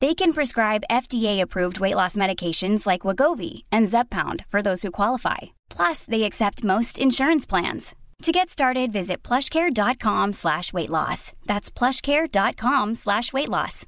[0.00, 5.38] They can prescribe FDA-approved weight loss medications like Wagovi and Zeppound for those who qualify.
[5.76, 7.94] Plus, they accept most insurance plans.
[8.22, 11.32] To get started, visit plushcare.com slash weight loss.
[11.46, 13.86] That's plushcare.com slash weight loss.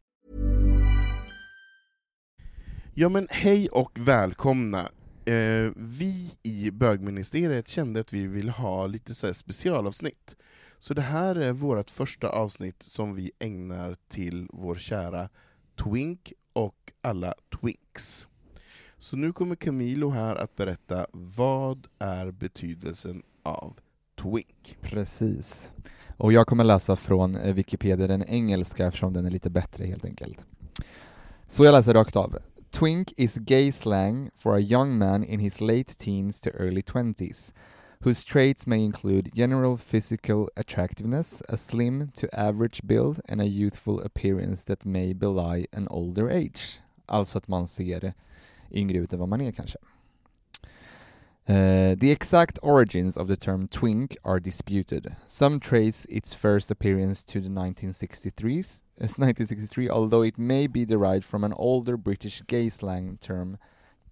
[2.95, 4.89] Ja men hej och välkomna.
[5.25, 10.37] Eh, vi i bögministeriet kände att vi vill ha lite så här specialavsnitt.
[10.79, 15.29] Så det här är vårt första avsnitt som vi ägnar till vår kära
[15.77, 18.29] Twink och alla Twinks.
[18.99, 23.79] Så nu kommer Camilo här att berätta vad är betydelsen av
[24.23, 24.79] Twink.
[24.81, 25.73] Precis.
[26.17, 30.05] Och jag kommer läsa från eh, Wikipedia, den engelska, eftersom den är lite bättre helt
[30.05, 30.47] enkelt.
[31.49, 32.39] Så jag läser rakt av.
[32.71, 37.55] Twink is gay slang for a young man in his late teens to early twenties.
[38.03, 44.01] Whose traits may include general physical attractiveness, a slim to average build, and a youthful
[44.01, 46.81] appearance that may belie an older age.
[47.07, 48.15] Alltså att man ser
[48.71, 49.79] yngre ut än vad man är kanske.
[51.49, 55.17] Uh, the exact origins of the term twink are disputed.
[55.27, 61.25] Some trace its first appearance to the 1963s, uh, 1963, although it may be derived
[61.25, 63.59] from an older British gay slang term,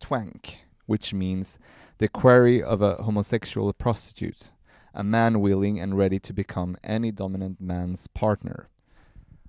[0.00, 1.58] twank, which means
[1.98, 4.52] the quarry of a homosexual prostitute,
[4.92, 8.66] a man willing and ready to become any dominant man's partner.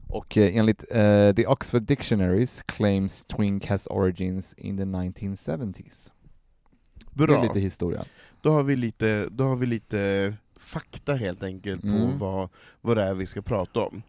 [0.07, 6.11] Och eh, enligt eh, the Oxford Dictionaries claims twink has origins in the 1970s.
[7.13, 8.05] Det är Bra, lite historia.
[8.41, 12.17] då har vi lite, då har vi lite fakta helt enkelt på Mm.
[12.17, 12.49] vad,
[12.81, 14.03] vad det är vi ska prata om.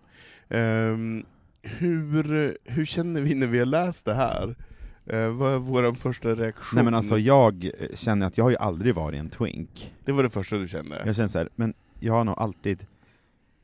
[0.48, 1.25] Ehm,
[1.62, 4.56] hur, hur känner vi när vi har läst det här?
[5.07, 6.75] Eh, vad är vår första reaktion?
[6.75, 9.95] Nej men alltså jag eh, känner att jag har ju aldrig varit en twink.
[10.05, 11.03] Det var det första du kände?
[11.07, 12.87] Jag känner så här, men jag har nog alltid,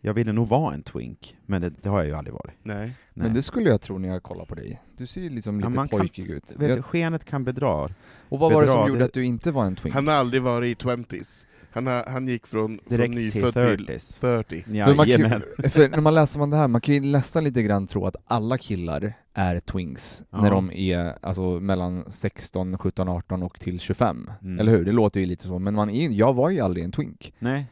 [0.01, 2.55] jag ville nog vara en twink, men det, det har jag ju aldrig varit.
[2.63, 2.77] Nej.
[2.79, 2.93] Nej.
[3.15, 4.83] Men det skulle jag tro när jag kollar på dig.
[4.97, 6.57] Du ser ju liksom Ja, lite kan pojkig inte- ut.
[6.57, 7.89] Vet Jag, skenet kan bedra.
[8.29, 9.95] och vad var det som bedra, gjorde det- att du inte var en twink?
[9.95, 11.45] Han har aldrig varit i 20s.
[11.73, 14.21] Han, har, han gick från, från Direkt nyfödd till 30s.
[14.21, 14.63] 30.
[14.63, 15.21] För, man kan,
[15.63, 18.07] ju- för när man läser man det här, man kan ju nästan lite grann tro
[18.07, 20.41] att alla killar är twinks Ja.
[20.43, 24.31] när de är alltså mellan 16, 17, 18 och till 25.
[24.43, 24.61] Mm.
[24.61, 24.85] Eller hur?
[24.85, 27.35] Det låter ju lite så, men man är, jag var ju aldrig en twink.
[27.39, 27.67] Nej.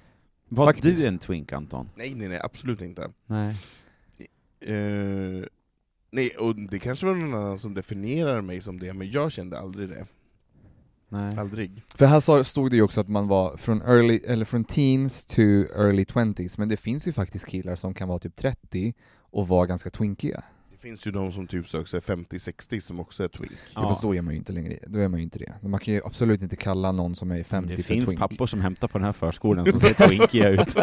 [0.49, 1.01] Var Faktiskt.
[1.03, 1.89] du en twink Anton?
[1.97, 3.11] Nej, nej, nej, absolut inte.
[3.27, 3.55] Nej.
[4.61, 5.45] Eh,
[6.11, 9.59] nej, och det kanske var någon annan som definierar mig som det, men jag kände
[9.59, 10.07] aldrig det.
[11.09, 11.39] Nej.
[11.39, 11.83] Aldrig.
[11.95, 15.41] För här stod det ju också att man var från early, eller från teens to
[15.41, 19.67] early 20s, men det finns ju faktiskt killar som kan vara typ 30 och vara
[19.67, 20.43] ganska twinkiga.
[20.87, 23.53] Det finns ju de som typ söker 50-60 som också är twink.
[23.75, 23.83] Ja.
[23.89, 25.55] Fast då är man ju inte längre, då är man ju inte det.
[25.69, 28.21] Man kan ju absolut inte kalla någon som är 50 Det för finns twink.
[28.21, 30.77] pappor som hämtar på den här förskolan som ser twinkiga ut.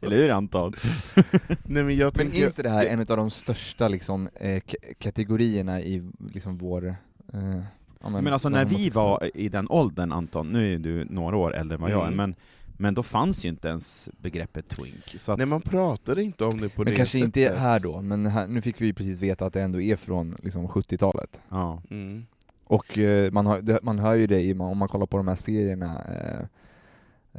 [0.00, 0.72] Eller hur Anton?
[1.64, 4.62] Nej men jag Men är inte det här en av de största liksom, eh,
[4.98, 6.86] kategorierna i liksom vår...
[7.32, 7.60] Eh,
[8.02, 11.54] ja, Men alltså när vi var i den åldern Anton, nu är du några år
[11.56, 12.16] äldre än vad jag är, Mm.
[12.16, 12.34] men,
[12.80, 15.14] men då fanns ju inte ens begreppet twink.
[15.18, 17.36] Så att, Nej man pratade inte om det på Men det kanske sättet.
[17.36, 19.96] inte här då, men här, nu fick vi ju precis veta att det ändå är
[19.96, 21.40] från liksom, 70-talet.
[21.48, 21.82] ja.
[21.90, 22.26] Mm.
[22.64, 25.28] Och eh, man, har, det, man hör ju det i, om man kollar på de
[25.28, 26.44] här serierna, eh,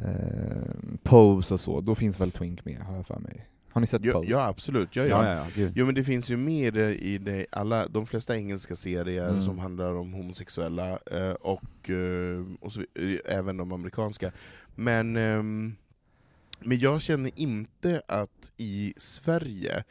[0.03, 0.61] eh,
[1.03, 3.45] Pose och så, då finns väl Twink med, har jag för mig.
[3.71, 4.31] Har ni sett Ja, Pose?
[4.31, 5.45] ja absolut, ja, Ja, ja.
[5.55, 5.69] ja.
[5.75, 9.41] Jo men det finns ju mer i det, alla, de flesta engelska serier Mm.
[9.41, 14.31] som handlar om homosexuella, eh, och, eh, och så, eh, även de amerikanska.
[14.75, 15.75] Men, ehm,
[16.59, 19.83] men jag känner inte att i Sverige,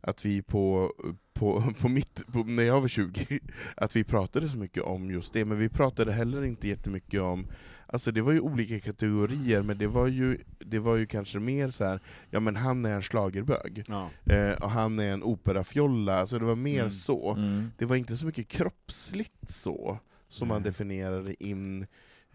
[0.00, 0.92] att vi på,
[1.34, 3.40] på, på mitt, på, när jag var 20,
[3.76, 7.46] att vi pratade så mycket om just det, men vi pratade heller inte jättemycket om
[7.86, 11.70] Alltså det var ju olika kategorier, men det var ju, det var ju kanske mer
[11.70, 12.00] så här.
[12.30, 13.84] ja men han är en schlagerbög.
[13.88, 14.10] Ja.
[14.34, 16.90] Eh, och han är en operafjolla, alltså det var mer Mm.
[16.90, 17.32] så.
[17.34, 17.70] Mm.
[17.78, 19.98] Det var inte så mycket kroppsligt så,
[20.28, 20.70] som man Nej.
[20.70, 21.86] definierade in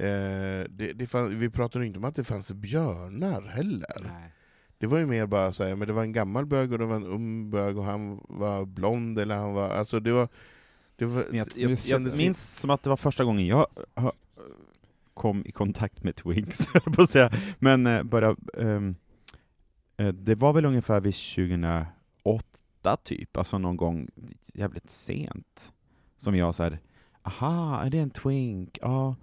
[0.02, 4.12] Eh, det, det fann, vi pratade inte om att det fanns björnar heller.
[4.78, 6.86] Det var ju mer bara så här, men det var en gammal bög och det
[6.86, 10.28] var en ung bög och han var blond eller han var, alltså det var...
[10.96, 13.68] Det var jag, jag, jag minns som att det var första gången jag
[15.20, 17.32] kom i kontakt med Twinks, höll jag på att säga.
[17.60, 18.96] Men eh, bara, ehm,
[19.98, 21.16] eh, det var väl ungefär vid
[22.24, 24.08] 2008 typ, alltså någon gång
[24.54, 25.72] jävligt sent,
[26.18, 26.80] som jag så här,
[27.24, 28.80] aha, är det en Twink?
[28.82, 29.16] Ja.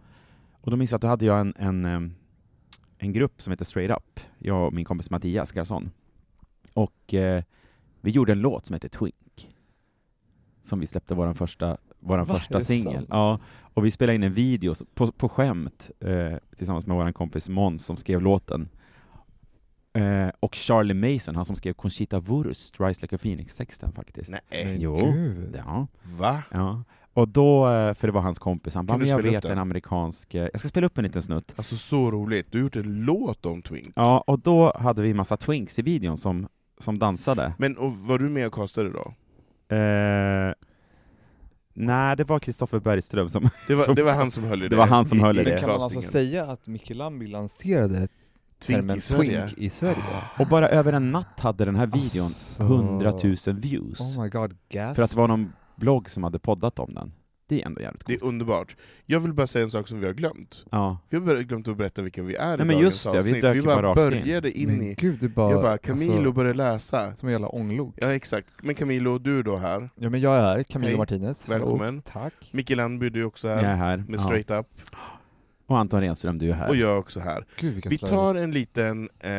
[0.60, 2.14] Och då minns jag att då hade jag en, en, ehm,
[2.98, 5.90] en grupp som heter Straight Up, jag och min kompis Mattias Garson.
[6.72, 7.42] Och eh,
[8.00, 9.54] vi gjorde en låt som heter Twink,
[10.62, 11.76] som vi släppte vår första,
[12.06, 12.34] våran Va?
[12.38, 13.06] Första singel.
[13.10, 13.38] Ja,
[13.74, 17.86] och vi spelade in en video på, på skämt eh, tillsammans med vår kompis Måns
[17.86, 18.68] som skrev låten.
[19.92, 24.30] Eh, och Charlie Mason, han som skrev Conchita Wurst, Rise Like a Phoenix-texten faktiskt.
[24.50, 24.96] Nej, Jo.
[25.12, 25.56] gud.
[25.66, 25.86] Ja,
[26.18, 26.42] va?
[26.50, 26.82] ja.
[27.12, 29.44] Och då, eh, för det var hans kompis, han bara, Kan du men jag vet
[29.44, 31.52] en den?" amerikansk, eh, jag ska spela upp en liten snutt.
[31.56, 33.92] Alltså så roligt, du har gjort en låt om Twink.
[33.96, 36.48] Ja, och då hade vi massa twinks i videon som,
[36.78, 37.54] som dansade.
[37.58, 39.14] Men och, var du med och castade då?
[39.76, 40.54] Eh,
[41.76, 43.50] nej, det var Kristoffer Bergström som...
[43.68, 44.68] Det var, som- det var han som höll i det?
[44.70, 45.60] Det var han som i, höll i i det.
[45.60, 48.08] Kan man alltså säga att Michelangelo lanserade
[48.58, 49.42] Twink termen i Sverige?
[49.48, 49.96] twink i Sverige?
[50.38, 52.62] Och bara över en natt hade den här videon Alltså.
[52.62, 54.00] 100 000 views.
[54.00, 54.96] Oh my god, gas.
[54.96, 57.12] För att det var någon blogg som hade poddat om den.
[57.48, 58.22] Det är ändå jävligt Det coolt.
[58.22, 58.76] är underbart.
[59.06, 60.64] Jag vill bara säga en sak som vi har glömt.
[60.70, 60.98] Ja.
[61.08, 63.12] Vi har bara glömt att berätta vilka vi är Nej, i men dagens just det,
[63.12, 63.42] vi avsnitt.
[63.42, 64.22] dök vi ju bara, bara rakt in.
[64.22, 64.94] började in Men i...
[64.94, 65.50] gud, du bara...
[65.52, 67.16] jag bara, Camilo alltså, började läsa.
[67.16, 67.94] Som en jävla ånglok.
[67.96, 68.48] Ja exakt.
[68.62, 69.88] Men Camilo, du är då här.
[69.96, 70.96] Ja men jag är här, Camilo Hej.
[70.98, 71.48] Martinez.
[71.48, 72.02] Välkommen.
[72.02, 72.34] Tack.
[72.52, 73.76] Micke Landby, du är också Jag är här.
[73.76, 73.96] här.
[73.96, 74.24] Med Ja.
[74.24, 74.66] Straight Up.
[75.66, 76.68] Och Anton Renström, du är här.
[76.68, 77.44] Och jag är också här.
[77.60, 79.30] Gud vilka Vi tar en liten eh,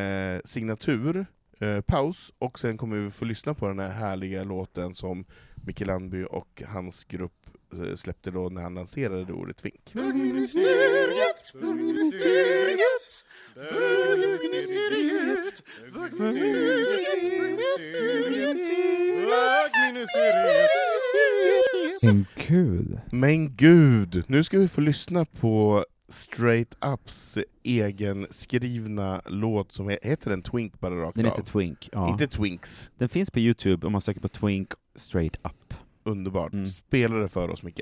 [0.46, 1.26] signatur,
[1.60, 5.26] eh, paus, och sen kommer vi få lyssna på den här härliga låten som
[5.56, 7.34] Micke Landby och hans grupp
[7.96, 9.94] släppte då när han lanserade det ordet Twink.
[9.94, 13.24] Bögministeriet, bögministeriet,
[13.56, 15.64] bögministeriet,
[22.04, 23.00] Men gud.
[23.12, 29.98] Men gud, nu ska vi få lyssna på Straight Ups egen skrivna låt som he-
[30.02, 31.32] heter den Twink bara rakt Den av.
[31.32, 31.90] heter Twink.
[31.92, 32.10] Ja.
[32.10, 32.92] Inte Twinks.
[32.98, 35.67] Den finns på Youtube om man söker på Twink straight up.
[36.08, 36.54] Underbart.
[36.54, 36.66] Mm.
[36.66, 37.82] Spela det för oss Micke.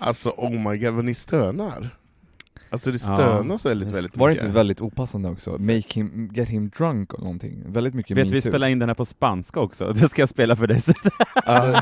[0.00, 1.96] Alltså oh my god vad ni stönar.
[2.72, 3.16] Alltså det Ja.
[3.16, 4.44] stönas väldigt väldigt Var det mycket.
[4.44, 5.50] inte väldigt opassande också?
[5.58, 7.62] Make him, get him drunk och någonting?
[7.66, 8.50] Väldigt mycket Vet vi metoo.
[8.50, 9.92] spela in den här på spanska också?
[10.00, 10.94] Det ska jag spela för dig sen.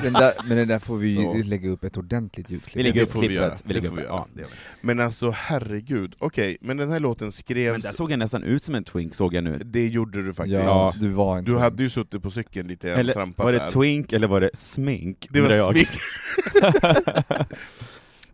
[0.03, 1.37] Den där, men den där får vi Så.
[1.37, 2.77] ju lägga upp ett ordentligt ljudklipp.
[2.77, 3.31] Vi lägger upp klippet.
[3.33, 3.55] göra.
[3.65, 4.15] Vi Det lägger får upp- vi göra.
[4.17, 4.55] Ja, det gör vi.
[4.87, 8.63] Men alltså herregud, okej, men den här låten Men skrevs, där såg jag nästan ut
[8.63, 9.59] som en Twink, såg jag nu.
[9.65, 10.55] det gjorde du faktiskt.
[10.65, 11.61] Ja, du var en Du twink.
[11.63, 13.69] hade ju suttit på cykeln lite och trampat var det där.
[13.69, 15.29] Twink eller var det smink?
[15.31, 15.89] Det var smink.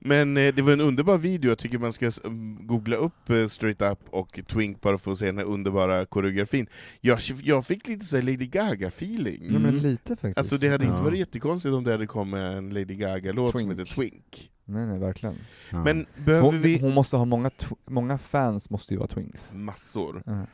[0.06, 3.46] Men eh, det var en underbar video, jag tycker man ska mm, googla upp eh,
[3.46, 6.66] Straight Up och Twink bara för att se den här underbara koreografin.
[7.00, 9.40] Jag, jag fick lite så här Lady Gaga-feeling.
[9.52, 9.76] Ja men Mm.
[9.82, 10.38] lite faktiskt.
[10.38, 11.04] Alltså det hade inte Ja.
[11.04, 14.50] varit jättekonstigt om det hade kommit en Lady Gaga-låt som heter Twink.
[14.64, 15.34] Nej nej, verkligen.
[15.70, 15.84] Ja.
[15.84, 16.78] Men behöver Hon, vi...
[16.78, 17.50] hon måste ha många,
[17.86, 19.50] många fans, måste ju vara twinks.
[19.52, 20.22] Massor.
[20.26, 20.46] Ja.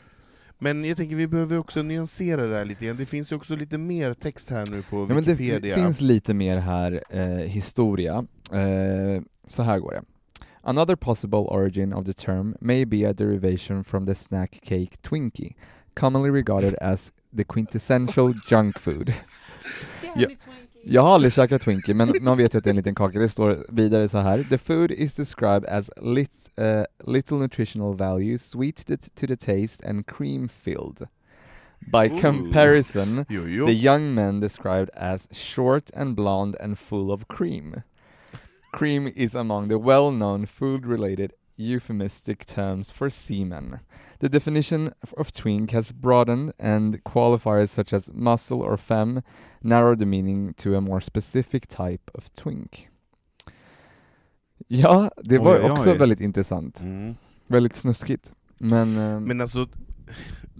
[0.59, 2.97] Men jag tänker vi behöver också nyansera det här lite grann.
[2.97, 5.75] Det finns ju också lite mer text här nu på Ja, men det Wikipedia.
[5.75, 8.25] finns lite mer här, eh, historia.
[8.53, 10.03] Eh, så här går det.
[10.63, 15.55] Another possible origin of the term may be a derivation from the snack cake Twinkie,
[15.95, 19.15] commonly regarded as the quintessential junk food.
[20.17, 20.37] Jag,
[20.85, 23.19] jag har aldrig käkat Twinkie, men man vet ju att det är en liten kaka.
[23.19, 24.43] Det står vidare så här.
[24.43, 30.07] The food is described as lit, eh, little nutritional value, sweet to, the taste and
[30.07, 31.07] cream filled.
[31.81, 32.21] By Ooh.
[32.21, 33.67] comparison, Jo, jo.
[33.67, 37.83] the young men described as short and blonde and full of cream.
[38.73, 43.81] Cream is among the well-known food-related euphemistic terms for semen.
[44.21, 49.23] The definition of twink has broadened, and qualifiers such as muscle or femme
[49.63, 52.89] narrow the meaning to a more specific type of twink.
[54.69, 55.99] Ja, det var oj, också oj.
[55.99, 56.81] väldigt intressant.
[56.81, 57.15] Mm.
[57.47, 58.33] Väldigt snuskigt.
[58.59, 59.67] Men, eh, Men alltså,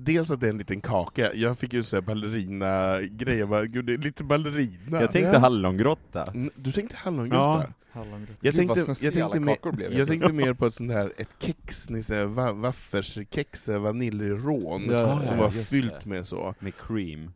[0.05, 3.85] dels att det är en liten kaka, jag fick ju såhär ballerina-grej, jag bara, gud
[3.85, 5.01] det är lite ballerina.
[5.01, 5.39] Jag tänkte Ja.
[5.39, 6.25] hallongrotta.
[6.35, 7.37] Mm, Du tänkte hallongrotta?
[7.39, 7.67] Ja.
[7.93, 8.05] Jag
[8.41, 10.93] Gud, vad tänkte, snuskiga jag, tänkte alla mer, blev jag tänkte mer på ett sånt
[10.93, 16.09] här, ett kex, ni säger, va, wafferskex, vaniljrån, Ja, som ja, var just fyllt det.
[16.09, 17.31] med så, Med cream.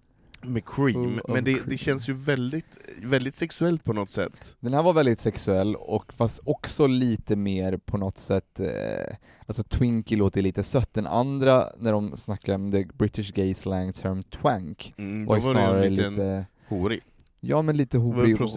[0.47, 1.21] Med cream.
[1.29, 4.57] Men det, det känns ju väldigt, väldigt sexuellt på något sätt.
[4.61, 9.63] Den här var väldigt sexuell, och fast också lite mer på något sätt, eh, alltså
[9.63, 10.95] twinky låter lite sött.
[10.95, 15.43] Den andra, när de snackar om the British gay slang term twank, Mm, var ju
[15.43, 17.01] var det snarare liten lite, horig,
[17.47, 18.49] ja men lite horig och,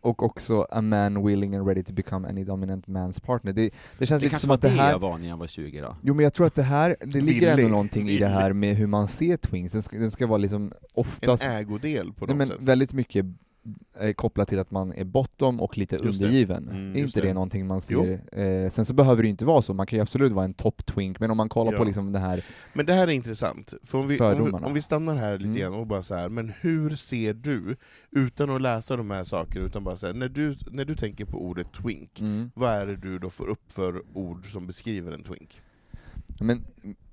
[0.00, 3.52] och också a man willing and ready to become any dominant man's partner.
[3.52, 5.46] Det, det känns Det lite som att det det här jag var när jag var
[5.46, 5.96] 20 då.
[6.02, 7.64] Jo men jag tror att det här, det ligger Villig.
[7.64, 8.56] ändå någonting i det här Villig.
[8.68, 12.26] med hur man ser twinks, den ska, den ska vara liksom En oftast, ägodel på
[12.26, 12.56] nej, något men sätt.
[12.60, 13.26] väldigt mycket
[14.16, 16.24] kopplat till att man är bottom och lite Just det.
[16.26, 16.68] undergiven.
[16.68, 17.26] Mm, är inte det.
[17.26, 17.34] det.
[17.34, 18.20] någonting man ser?
[18.64, 20.54] Eh, sen så behöver det ju inte vara så, man kan ju absolut vara en
[20.54, 21.78] top twink, men om man kollar Ja.
[21.78, 24.74] på liksom det här, Men det här är intressant, för om vi, om vi, om
[24.74, 25.60] vi stannar här lite Mm.
[25.60, 27.76] grann och bara så här, men hur ser du,
[28.10, 31.24] utan att läsa de här sakerna, utan bara så här, när du, när du tänker
[31.24, 35.12] på ordet twink, mm, vad är det du då får upp för ord som beskriver
[35.12, 35.60] en twink?
[36.40, 36.64] men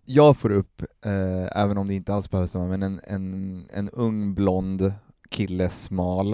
[0.06, 4.34] jag får upp, eh, även om det inte alls behövs men en, en, en ung
[4.34, 4.94] blond
[5.32, 6.34] kille, smal,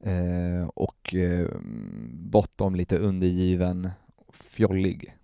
[0.00, 1.48] eh, och eh,
[2.12, 3.90] bottom lite undergiven,
[4.32, 5.16] fjollig.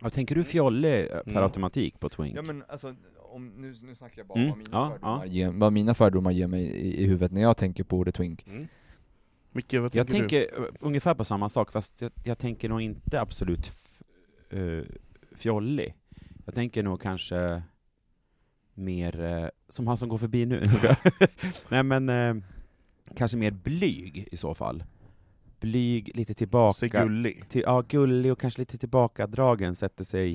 [0.00, 1.42] Ja, tänker du fjollig eh, per Mm.
[1.42, 2.36] automatik på twink?
[2.36, 5.26] Ja men alltså, om, nu, nu snackar jag bara Mm, vad, mina ja, fördomar ja.
[5.26, 8.46] Ger, vad mina fördomar ger mig i, i huvudet när jag tänker på ordet twink.
[8.46, 8.68] Mm.
[9.52, 12.80] Micke, vad Jag tänker, tänker eh, ungefär på samma sak, fast jag, jag tänker nog
[12.80, 14.02] inte absolut f-
[14.50, 14.82] eh,
[15.36, 15.94] fjollig.
[16.44, 17.62] Jag tänker nog kanske
[18.78, 20.62] mer, eh, som han som går förbi nu.
[21.68, 22.34] Nej men, eh,
[23.16, 24.84] kanske mer blyg i så fall.
[25.60, 26.72] Blyg, lite tillbaka.
[26.74, 27.48] Så gullig.
[27.48, 30.34] Till, ja, gullig och kanske lite tillbakadragen, sätter sig,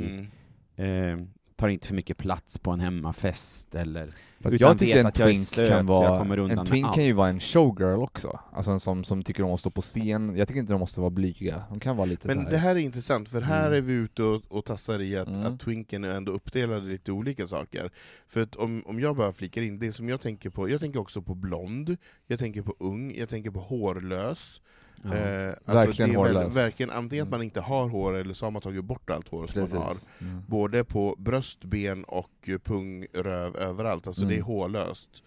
[0.75, 1.19] Mm.
[1.21, 1.27] eh,
[1.63, 5.07] tar inte för mycket plats på en hemmafest eller Fast Utan jag tycker vet en
[5.07, 7.27] att jag är söt, kan så jag vara, kommer undan en twink kan ju vara
[7.29, 8.39] en showgirl också.
[8.53, 10.35] Alltså en som, som tycker om att stå på scen.
[10.37, 11.63] Jag tycker inte de måste vara blyga.
[11.69, 12.51] De kan vara lite Men så här.
[12.51, 13.77] det här är intressant, för här Mm.
[13.77, 15.45] är vi ute och, och tassar i att, Mm.
[15.45, 17.91] att twinken är ändå uppdelad i lite olika saker.
[18.27, 20.99] För att om, om jag bara flikar in, det som jag tänker på, jag tänker
[20.99, 24.61] också på blond, jag tänker på ung, jag tänker på hårlös.
[25.03, 25.13] Ja.
[25.15, 26.55] Eh, alltså Verkligen det är väl- hårlös.
[26.55, 27.37] Verkligen, antingen att Mm.
[27.39, 29.73] man inte har hår, eller så har man tagit bort allt hår som Precis.
[29.73, 29.95] man har.
[30.21, 30.41] Mm.
[30.47, 34.07] Både på bröst, ben och pung, röv, överallt.
[34.07, 34.45] Alltså det är Mm.
[34.47, 35.23] hårlöst.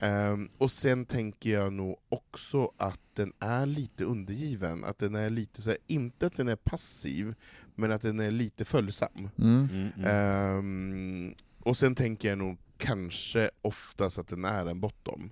[0.00, 4.84] Ehm, och sen tänker jag nog också att den är lite undergiven.
[4.84, 7.34] Att den är lite så här, inte att den är passiv,
[7.74, 9.28] men att den är lite följsam.
[9.38, 9.68] Mm.
[9.72, 10.04] Mm, mm.
[10.06, 15.30] Ehm, och sen tänker jag nog kanske oftast att den är en bottom.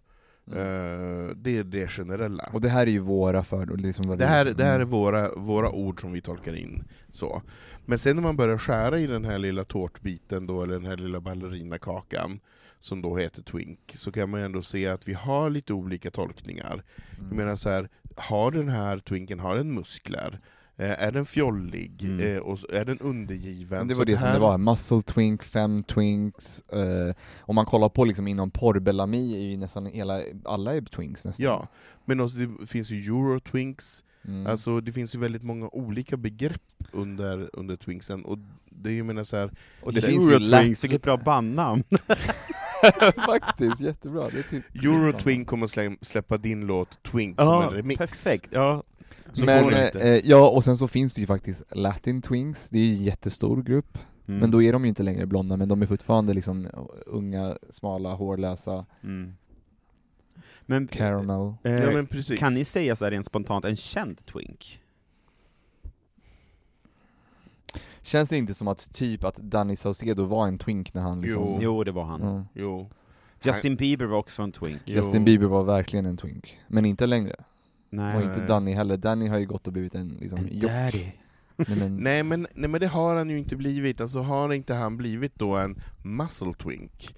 [0.52, 1.42] Mm.
[1.42, 2.50] Det är det generella.
[2.52, 3.82] Och det här är ju våra fördomar.
[3.82, 4.88] Liksom Det här, det här är mm.
[4.88, 6.84] våra, våra ord som vi tolkar in.
[7.12, 7.42] så.
[7.84, 10.96] Men sen när man börjar skära i den här lilla tårtbiten, då, eller den här
[10.96, 12.40] lilla ballerinakakan,
[12.78, 16.82] som då heter twink, så kan man ändå se att vi har lite olika tolkningar.
[17.10, 17.36] Jag Mm.
[17.36, 20.40] menar så här, har den här twinken har den muskler?
[20.78, 22.02] Eh, är den fjollig?
[22.02, 22.36] Mm.
[22.36, 23.78] Eh, och är den undergiven?
[23.78, 27.88] Men det var det som det var, muscle twink, fem twinks, eh, om man kollar
[27.88, 31.44] på liksom inom porrbellami är ju nästan hela, alla är twinks nästan.
[31.44, 31.68] Ja,
[32.04, 34.46] men också, det finns ju eurotwinks, Mm.
[34.46, 38.38] alltså det finns ju väldigt många olika begrepp under, under twinksen, och
[38.70, 39.50] det är ju menar så här,
[39.82, 41.84] och det Eller finns ju Eurotwinks, vilket bra bandnamn!
[43.26, 44.28] Faktiskt, jättebra.
[44.30, 47.98] Det typ Eurotwink kommer slä, släppa din låt Twink som Ja, en remix.
[47.98, 48.48] perfekt!
[48.52, 48.82] Ja.
[49.32, 52.78] Så Men, eh, eh, ja, och sen så finns det ju faktiskt Latin Twinks, det
[52.78, 54.40] är ju en jättestor grupp, Mm.
[54.40, 56.68] men då är de ju inte längre blonda, men de är fortfarande liksom
[57.06, 59.36] unga, smala, hårlösa, Mm.
[60.66, 61.54] Men, caramel.
[61.62, 62.38] eh, ja, men precis.
[62.38, 64.80] kan ni säga så här rent spontant, en känd twink?
[68.02, 71.42] Känns det inte som att typ att Danny Saucedo var en twink när han liksom...
[71.42, 71.58] Jo.
[71.62, 72.20] Jo, det var han.
[72.22, 72.44] Ja.
[72.54, 72.90] Jo.
[73.42, 74.82] Justin Bieber var också en twink.
[74.84, 74.94] Jo.
[74.96, 77.36] Justin Bieber var verkligen en twink, men inte längre.
[77.90, 78.16] Nej.
[78.16, 78.46] Och inte.
[78.46, 81.04] Danny heller, Danny har ju gått och blivit en liksom En daddy.
[81.56, 84.74] Nej, men, Nej men, nej men det har han ju inte blivit, alltså har inte
[84.74, 87.14] han blivit då en muscle twink?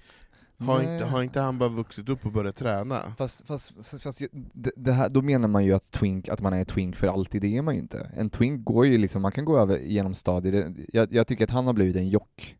[0.57, 0.93] Har, Nej.
[0.93, 3.13] inte, har inte han bara vuxit upp och börjat träna?
[3.17, 6.65] Fast, fast, fast, det, det här, då menar man ju att twink, att man är
[6.65, 8.11] twink för alltid, det är man ju inte.
[8.15, 11.49] En twink går ju liksom, man kan gå över genom stadier, jag, jag tycker att
[11.51, 12.55] han har blivit en jock.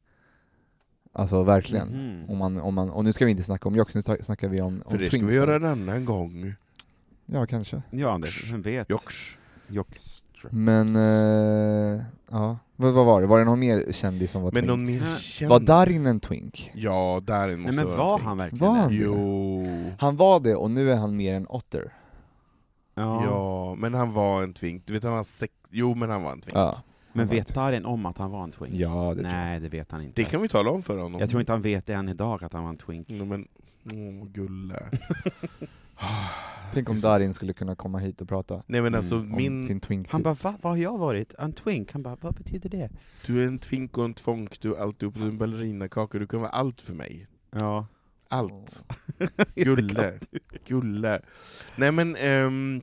[1.13, 1.87] Alltså verkligen.
[1.87, 2.29] Mhm.
[2.29, 4.49] Om man, om man, och nu ska vi inte snacka om jocks, nu sna- snackar
[4.49, 6.53] vi om, om För det ska twinks vi göra en annan gång.
[7.31, 7.81] Ja, kanske.
[7.89, 8.89] Ja, det, vem vet?
[8.89, 9.37] Jox.
[9.67, 10.23] Jox.
[10.49, 13.27] Men, eh, ja, vad, vad var det?
[13.27, 14.67] Var det någon mer kändis som var Men twink?
[14.69, 15.05] någon mer Ja.
[15.19, 15.49] känd?
[15.49, 16.71] Var Darin en twink?
[16.75, 18.27] Ja, Darin Nej måste men vara var en twink.
[18.27, 18.95] han verkligen Var han det?
[18.95, 19.65] Jo.
[19.99, 21.93] Han var det, och nu är han mer en otter.
[22.95, 23.23] Ja.
[23.25, 23.75] Ja.
[23.75, 24.83] men han var en twink.
[24.85, 25.53] Du vet han var sex...
[25.71, 26.57] Jo, men han var en twink.
[26.57, 26.81] Ja,
[27.13, 27.55] Men Han var vet twink.
[27.55, 28.73] Darin om att han var en twink?
[28.75, 29.23] Ja, det tror jag.
[29.23, 30.21] Nej, det vet han inte.
[30.21, 31.19] Det kan vi tala om för honom.
[31.19, 33.07] Jag tror inte han vet det än idag, att han var en twink.
[33.09, 33.47] Nej, men,
[33.85, 34.83] åh, gulle.
[36.73, 39.67] Tänk om Darin skulle kunna komma hit och prata Nej men alltså, Mm, om min...
[39.67, 40.57] sin twink Han bara, va?
[40.61, 41.33] Vad har jag varit?
[41.39, 41.91] En twink?
[41.91, 42.89] Han bara, vad betyder det?
[43.25, 46.27] Du är en twink och en tvånk, du är alltihop, du är en ballerinakaka, du
[46.27, 47.27] kan vara allt för mig.
[47.51, 47.87] Ja.
[48.27, 48.83] Allt.
[49.55, 50.19] Gulle.
[50.67, 51.21] Gulle.
[51.75, 52.81] Nej men, ehm,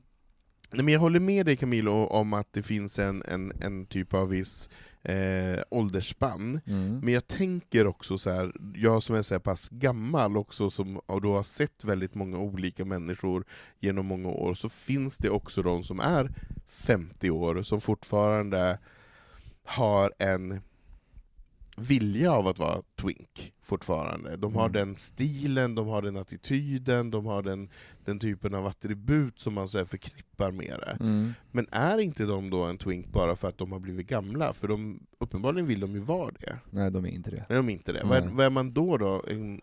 [0.71, 4.13] nej men jag håller med dig Camilo om att det finns en, en, en typ
[4.13, 4.69] av viss
[5.07, 6.59] eh, åldersspann.
[6.65, 6.99] Mm.
[6.99, 10.97] Men jag tänker också så här, jag som är så här pass gammal också, som
[10.97, 13.45] och då har sett väldigt många olika människor
[13.79, 16.31] genom många år, så finns det också de som är
[16.67, 18.79] 50 år, som fortfarande
[19.63, 20.61] har en
[21.77, 24.37] vilja av att vara twink fortfarande.
[24.37, 24.71] De har Mm.
[24.73, 27.69] den stilen, de har den attityden, de har den,
[28.05, 30.97] den typen av attribut som man så förknippar med det.
[31.03, 31.33] Mm.
[31.51, 34.53] Men är inte de då en twink bara för att de har blivit gamla?
[34.53, 36.57] För de, uppenbarligen vill de ju vara det.
[36.69, 37.45] Nej, de är inte det.
[37.49, 38.03] Nej, de är inte det.
[38.03, 39.23] Vad är, vad är man då då?
[39.27, 39.61] En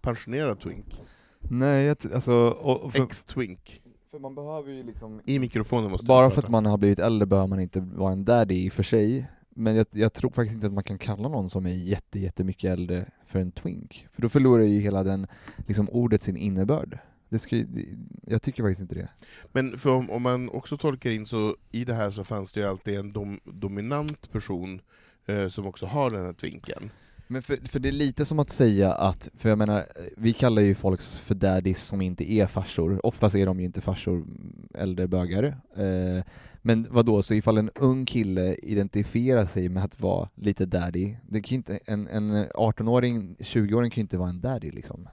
[0.00, 1.00] pensionerad twink?
[1.40, 2.54] Nej, jag, alltså,
[2.92, 3.82] för, Ex-twink?
[4.10, 7.26] för man behöver ju liksom I mikrofonen måste Bara för att man har blivit äldre
[7.26, 9.26] behöver man inte vara en daddy i och för sig.
[9.54, 12.70] Men jag, jag tror faktiskt inte att man kan kalla någon som är jätte, jättemycket
[12.70, 14.08] äldre för en twink.
[14.12, 15.26] För då förlorar ju hela den,
[15.66, 16.98] liksom ordet sin innebörd.
[17.28, 17.86] Det ska, det,
[18.26, 19.08] jag tycker faktiskt inte det.
[19.52, 22.60] Men för om, om man också tolkar in så, i det här så fanns det
[22.60, 24.80] ju alltid en dom, dominant person
[25.26, 26.90] eh, som också har den här twinken.
[27.26, 30.62] Men för, för det är lite som att säga att, för jag menar, vi kallar
[30.62, 33.06] ju folk för daddies som inte är farsor.
[33.06, 34.26] Oftast är de ju inte farsor,
[34.74, 35.44] äldre bögar.
[35.76, 36.24] Eh,
[36.62, 41.16] men vad då så ifall en ung kille identifierar sig med att vara lite daddy,
[41.28, 45.08] det kan ju inte, en, en 18-åring, 20-åring kan ju inte vara en daddy liksom.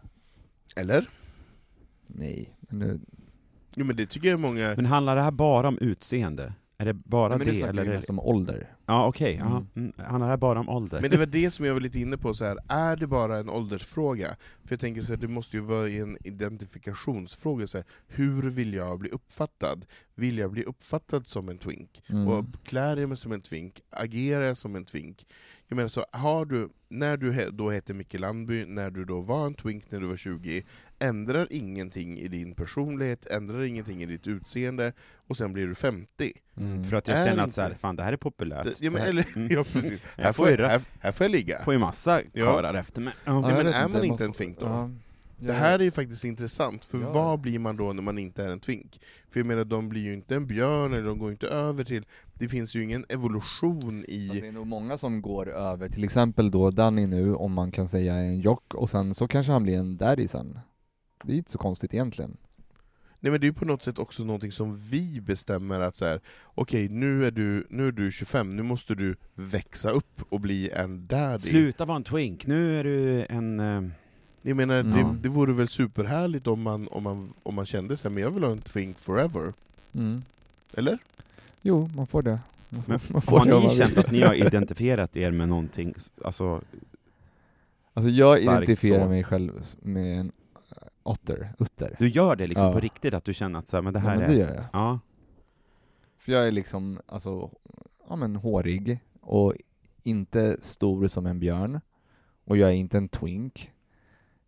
[0.75, 1.07] Eller?
[2.07, 2.99] Nej, men nu,
[3.75, 4.73] Jo men det tycker jag många...
[4.75, 6.53] Men handlar det här bara om utseende?
[6.81, 7.57] Är det bara nej, men nu det?
[7.59, 8.75] snackar Eller vi är mest om ålder.
[8.85, 9.37] Ja, okej.
[9.39, 9.45] ja.
[9.45, 9.67] Mm.
[9.75, 9.93] Mm.
[9.97, 11.01] Handlar det här bara om ålder?
[11.01, 13.39] Men det var det som jag var lite inne på, så här, är det bara
[13.39, 14.35] en åldersfråga?
[14.63, 18.73] För jag tänker så här, det måste ju vara en identifikationsfråga, så här, hur vill
[18.73, 19.85] jag bli uppfattad?
[20.15, 22.03] Vill jag bli uppfattad som en twink?
[22.07, 22.27] Mm.
[22.27, 23.81] Och klär jag mig som en twink?
[23.89, 25.25] Agerar jag som en twink?
[25.67, 29.45] Jag menar så, har du, när du då hette Micke Landby, när du då var
[29.45, 30.63] en twink när du var 20,
[30.99, 34.93] ändrar ingenting i din personlighet, ändrar ingenting i ditt utseende,
[35.27, 36.31] och sen blir du 50.
[36.57, 36.83] Mm.
[36.83, 38.65] För att jag Är känner att så här, fan det här är populärt.
[38.65, 39.47] Det, ja, men, eller, Mm.
[39.51, 39.99] ja, precis.
[40.15, 41.59] Jag Här får jag, här, här får jag ligga.
[41.63, 42.45] får ju massa Ja.
[42.45, 43.13] karlar efter mig.
[43.25, 43.31] Ja.
[43.49, 44.65] Ja, men är man inte en twink då?
[44.65, 44.89] Ja,
[45.41, 47.11] Det här är ju faktiskt intressant, för Ja.
[47.11, 48.99] vad blir man då när man inte är en twink?
[49.31, 52.05] För jag menar, de blir ju inte en björn, eller de går inte över till...
[52.33, 54.27] Det finns ju ingen evolution Fast i...
[54.41, 57.87] det är nog många som går över, till exempel då Danny nu, om man kan
[57.87, 60.59] säga en jock, och sen så kanske han blir en daddy sen.
[61.23, 62.37] Det är inte så konstigt egentligen.
[63.21, 66.05] Nej men det är ju på något sätt också någonting som vi bestämmer att så
[66.05, 70.39] här, okej nu, är du, nu är du 25, nu måste du växa upp och
[70.39, 71.49] bli en daddy.
[71.49, 73.59] Sluta vara en twink, nu är du en...
[73.59, 73.83] eh,
[74.41, 74.83] Jag menar, Ja.
[74.83, 78.31] det, det vore väl superhärligt om man, om man, om man kände sig men jag
[78.31, 79.53] vill ha en twink forever.
[79.93, 80.21] Mm.
[80.73, 80.97] Eller?
[81.61, 82.39] Jo, man får det.
[82.69, 85.49] Man får, Men man får har det ni känt att ni har identifierat er med
[85.49, 85.93] någonting,
[86.25, 86.61] alltså
[87.93, 89.09] Alltså jag identifierar så?
[89.09, 89.51] mig själv
[89.81, 90.31] med en
[91.09, 91.95] otter, utter.
[91.99, 92.73] du gör det liksom Ja.
[92.73, 94.39] på riktigt, att du känner att så här, men det ja, här men det är...
[94.39, 94.65] gör jag.
[94.73, 94.99] Ja,
[96.17, 97.51] För jag är liksom, alltså,
[98.09, 99.53] ja men hårig, och
[100.03, 101.81] inte stor som en björn,
[102.45, 103.71] och jag är inte en twink.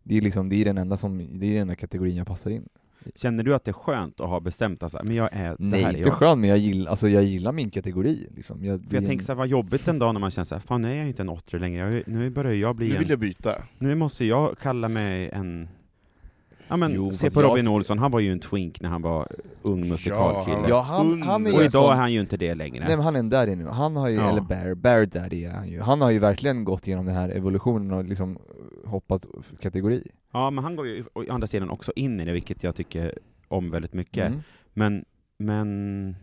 [0.02, 2.50] Det är liksom, det är den enda som, det är den enda kategorin jag passar
[2.50, 2.68] in.
[3.14, 5.48] Känner du att det är skönt att ha bestämt att så här, men jag är,
[5.48, 6.18] det Nej, här är inte jag?
[6.18, 8.64] skönt, men jag gillar, alltså jag gillar min kategori liksom.
[8.64, 10.54] Jag, För det jag tänker så här, vad jobbigt en dag när man känner så
[10.54, 12.94] här, fan nu är jag inte en otter längre, jag, nu börjar jag bli Nu
[12.94, 13.00] en...
[13.00, 13.50] vill jag byta.
[13.78, 15.68] Nu måste jag kalla mig en...
[16.72, 19.02] Ja men, Jo, se på jag- Robin Olsson, han var ju en twink när han
[19.02, 19.28] var
[19.62, 20.56] ung musikalkille.
[20.56, 22.84] han- Ja, han, han är och idag sån- är han ju inte det längre.
[22.84, 24.30] Nej men han är en daddy nu, han har ju, Ja.
[24.30, 25.80] eller bear, bear daddy är han ju.
[25.80, 28.38] Han har ju verkligen gått igenom den här evolutionen och liksom
[28.84, 29.26] hoppat
[29.60, 30.10] kategori.
[30.32, 33.18] Ja, men han går ju å andra sidan också in i det, vilket jag tycker
[33.48, 34.26] om väldigt mycket.
[34.26, 34.40] Mm.
[34.74, 35.04] Men,
[35.38, 36.16] men...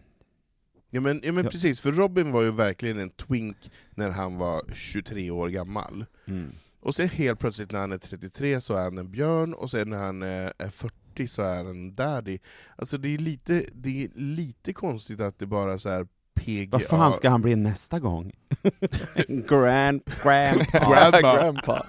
[0.92, 1.50] Ja men, ja, men Ja.
[1.52, 3.58] precis, för Robin var ju verkligen en twink
[3.96, 6.06] när han var 23 år gammal.
[6.28, 6.52] Mm.
[6.82, 9.90] Och sen helt plötsligt när han är 33 så är han en björn, och sen
[9.90, 12.40] när han är är 40 så är han en daddy.
[12.76, 16.70] Alltså det är lite, det är lite konstigt att det bara så här PGA...
[16.72, 18.32] Vad fan ska han bli nästa gång?
[19.28, 21.22] Grand, grandpa, Grandma.
[21.22, 21.86] grandpa.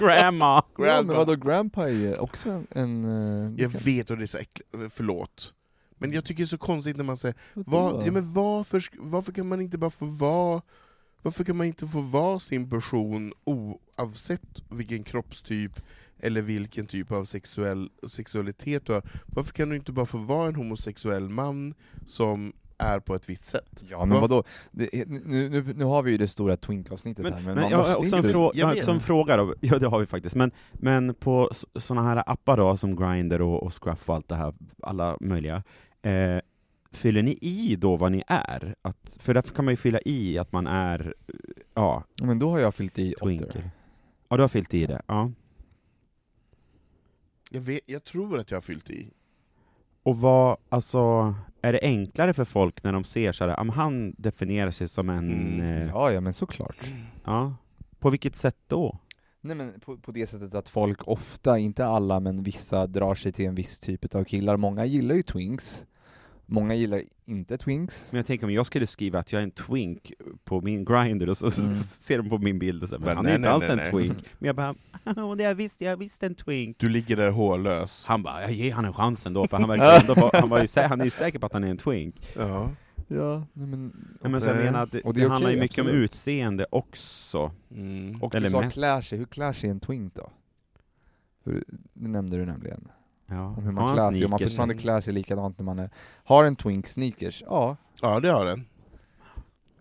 [0.00, 0.54] grandma.
[0.54, 1.12] Ja, men Grandma.
[1.14, 2.66] vadå, grandpa är också en...
[2.70, 3.04] en
[3.54, 5.54] eh, Jag kan- vet och det är så äckligt, förlåt.
[5.98, 9.32] Men jag tycker det är så konstigt när man säger, vad, ja, men varför, varför
[9.32, 10.62] kan man inte bara få vara
[11.22, 13.32] varför kan man inte få vara sin person
[13.98, 15.80] oavsett vilken kroppstyp
[16.18, 19.02] eller vilken typ av sexuell, sexualitet du har?
[19.26, 21.74] Varför kan du inte bara få vara en homosexuell man
[22.06, 23.84] som är på ett visst sätt?
[23.88, 27.44] Ja men vadå, det, nu, nu, nu har vi ju det stora twink-avsnittet här, men,
[27.44, 28.84] men, man jag har måste också en, frå Jag ja, vet.
[28.84, 32.76] som fråga då, ja det har vi faktiskt, men, men på sådana här appar då,
[32.76, 35.62] som Grindr och, och Scruff och allt det här, alla möjliga,
[36.02, 36.38] eh,
[36.92, 38.74] fyller ni i då vad ni är?
[38.82, 41.34] Att, för därför kan man ju fylla i att man är, eh,
[41.74, 43.46] ja, Men då har jag fyllt i twinker.
[43.46, 43.70] otter.
[44.34, 45.30] Ja, du har fyllt i det, ja.
[47.50, 49.10] Jag, vet, jag tror att jag har fyllt i.
[50.02, 54.70] Och vad, alltså, är det enklare för folk när de ser såhär, men han definierar
[54.70, 56.76] sig som en, Mm, eh, Ja, ja men såklart.
[57.24, 57.54] ja.
[57.98, 58.98] På vilket sätt då?
[59.40, 63.32] Nej men på, på det sättet att folk ofta, inte alla men vissa, drar sig
[63.32, 64.56] till en viss typ av killar.
[64.56, 65.84] Många gillar ju twinks,
[66.46, 68.12] många gillar inte twinks.
[68.12, 70.12] Men jag tänker om jag skulle skriva att jag är en twink
[70.44, 71.74] på min grinder och så, så Mm.
[71.74, 73.62] ser de på min bild och säger Men men han nej, är inte nej, alls
[73.68, 73.90] nej, en nej.
[73.90, 74.18] twink.
[74.38, 74.74] Men jag bara,
[75.16, 76.78] "Åh, det är visst, jag är visst en twink.
[76.78, 78.04] Du ligger där hårlös.
[78.06, 80.60] Han bara, jag ger han en chans ändå, för han verkar ändå vara, han, var
[80.60, 82.26] ju, han är ju säker på att han är en twink.
[82.36, 82.70] Ja.
[83.08, 83.84] Ja, men...
[84.22, 86.10] Nej, men så jag menar att det, det, det är handlar ju mycket om absolut.
[86.10, 87.52] utseende också.
[87.70, 88.22] Mm.
[88.22, 88.76] Och Eller du sa mest.
[88.78, 90.32] klär sig, hur klär sig en twink då?
[91.44, 91.52] För
[91.92, 92.88] det nämnde du nämligen.
[93.34, 93.54] Ja.
[93.56, 95.90] Om hur man klär sig, om man fortfarande klär sig likadant när man är,
[96.24, 97.76] har en twink sneakers, ja.
[98.00, 98.66] ja, det har den.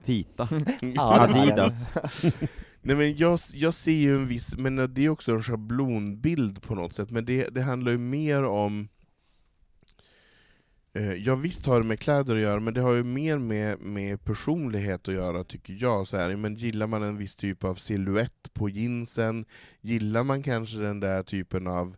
[0.05, 0.47] Vita.
[0.97, 1.95] Adidas.
[2.81, 6.75] Nej men jag, jag ser ju en viss, men det är också en schablonbild på
[6.75, 8.87] något sätt, men det, det handlar ju mer om
[10.93, 13.79] eh, Ja visst har det med kläder att göra, men det har ju mer med,
[13.79, 16.07] med personlighet att göra tycker jag.
[16.07, 19.45] Så här, men gillar man en viss typ av silhuett på jeansen,
[19.81, 21.95] gillar man kanske den där typen av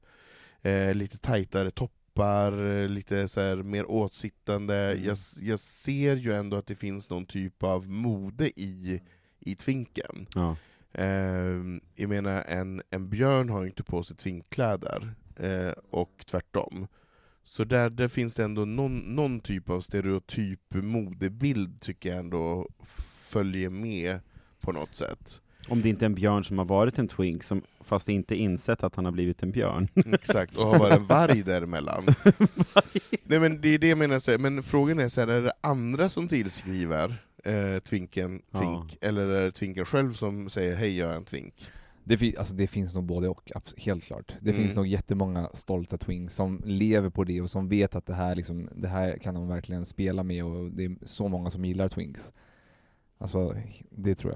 [0.65, 4.75] eh, lite tajtare toppar, eh, lite så här, mer åtsittande.
[4.75, 5.03] Mm.
[5.03, 9.01] Jag, jag ser ju ändå att det finns någon typ av mode i,
[9.39, 10.27] i twinken.
[10.35, 10.55] Ja.
[10.93, 16.87] Ehm, jag menar, en, en björn har ju inte på sig tvinkkläder, eh, och tvärtom.
[17.43, 22.69] Så där, där finns det ändå någon, någon typ av stereotyp modebild tycker jag ändå
[23.29, 24.19] följer med
[24.61, 25.41] på något sätt.
[25.69, 28.83] Om det inte är en björn som har varit en twink, som, fast inte insett
[28.83, 29.87] att han har blivit en björn.
[30.13, 32.05] Exakt, och har varit en varg däremellan.
[33.23, 35.51] Nej men det är det jag menar, så men frågan är så här, är det
[35.61, 38.59] andra som tillskriver eh, twinken Ja.
[38.59, 41.53] twink, eller är det twinken själv som säger hej jag är en twink?
[42.03, 44.35] Det, fi- alltså det finns nog både och, helt klart.
[44.41, 44.63] Det Mm.
[44.63, 48.35] finns nog jättemånga stolta twinks som lever på det och som vet att det här,
[48.35, 51.89] liksom, det här kan de verkligen spela med och det är så många som gillar
[51.89, 52.31] twinks.
[53.17, 53.55] Alltså,
[53.89, 54.35] det tror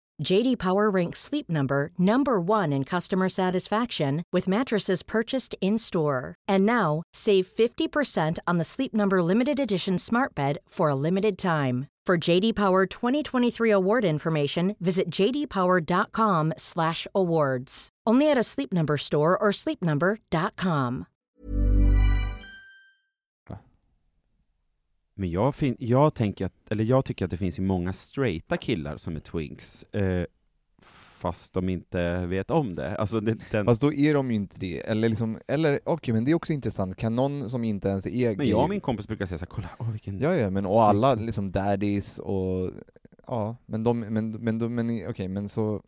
[0.23, 6.35] JD Power ranks Sleep Number number 1 in customer satisfaction with mattresses purchased in-store.
[6.47, 11.37] And now, save 50% on the Sleep Number limited edition Smart Bed for a limited
[11.37, 11.87] time.
[12.05, 17.89] For JD Power 2023 award information, visit jdpower.com/awards.
[18.07, 21.05] Only at a Sleep Number store or sleepnumber.com.
[25.21, 28.57] Men jag, fin- jag, tänker att, eller jag tycker att det finns ju många straighta
[28.57, 30.25] killar som är twinks, eh,
[30.81, 32.95] fast de inte vet om det.
[32.95, 34.79] Alltså det, den, Fast då är de ju inte det.
[34.79, 36.95] Eller, liksom, eller okej, men det är också intressant.
[36.95, 39.69] Kan någon som inte ens är men jag och min kompis brukar säga såhär, kolla,
[39.79, 40.19] åh vilken...
[40.19, 42.71] Ja, ja, men och alla liksom daddies och...
[43.27, 45.83] Ja, men de, men, men, de, men okej, men så...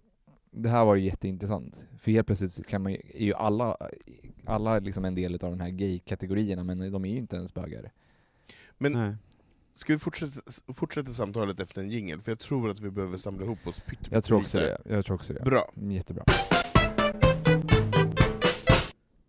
[0.51, 1.85] det här var ju jätteintressant.
[1.99, 3.77] För helt plötsligt kan man ju, är ju alla,
[4.45, 7.91] alla liksom en del av de här gay-kategorierna, men de är ju inte ens bögar.
[8.77, 9.15] Men Nej.
[9.73, 10.41] ska vi fortsätta,
[10.73, 12.21] fortsätta samtalet efter en jingel?
[12.21, 14.15] För jag tror att vi behöver samla ihop oss pyttelite.
[14.15, 14.77] Jag tror också det.
[14.85, 15.41] Jag tror också det.
[15.41, 15.71] Bra.
[15.77, 16.23] Mm, Jättebra.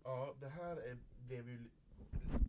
[0.03, 1.57] Ja, det här är, blev ju...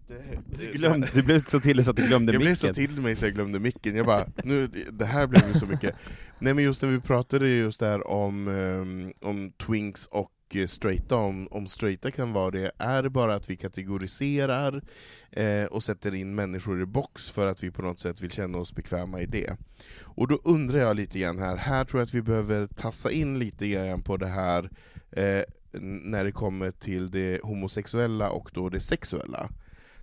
[0.06, 0.22] Det,
[0.58, 2.68] Du, glömde, du blev så till så att du glömde jag blev micken.
[2.68, 5.66] så till mig så jag glömde micken, jag bara, nu, det här blev ju så
[5.66, 5.94] mycket.
[6.38, 11.16] Nej men just när vi pratade just där om, ehm, om twinks och Eh, straighta,
[11.16, 14.82] om, om straighta kan vara det, är det bara att vi kategoriserar
[15.30, 18.58] eh, och sätter in människor i box för att vi på något sätt vill känna
[18.58, 19.56] oss bekväma i det?
[20.02, 23.38] Och då undrar jag lite grann här, här tror jag att vi behöver tassa in
[23.38, 24.70] lite grann på det här
[25.10, 25.42] eh,
[25.80, 29.50] när det kommer till det homosexuella och då det sexuella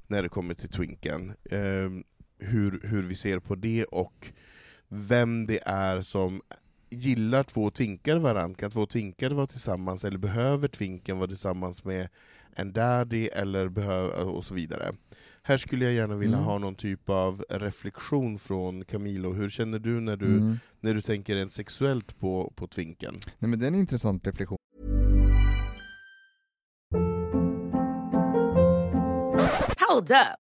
[0.07, 1.33] när det kommer till twinken.
[1.51, 1.89] Eh,
[2.37, 4.27] hur, hur vi ser på det och
[4.87, 6.41] vem det är som
[6.93, 8.55] gillar två twinkar varandra.
[8.57, 12.07] Kan två twinkar vara tillsammans, eller behöver twinken vara tillsammans med
[12.55, 14.91] en daddy, eller behöver, och så vidare.
[15.43, 16.45] Här skulle jag gärna vilja Mm.
[16.49, 19.33] ha någon typ av reflektion från Camilo.
[19.33, 20.59] Hur känner du när du, Mm.
[20.79, 23.15] när du tänker rent sexuellt på, på twinken?
[23.39, 24.57] Nej men det är en intressant reflektion.
[29.89, 30.42] Hold up.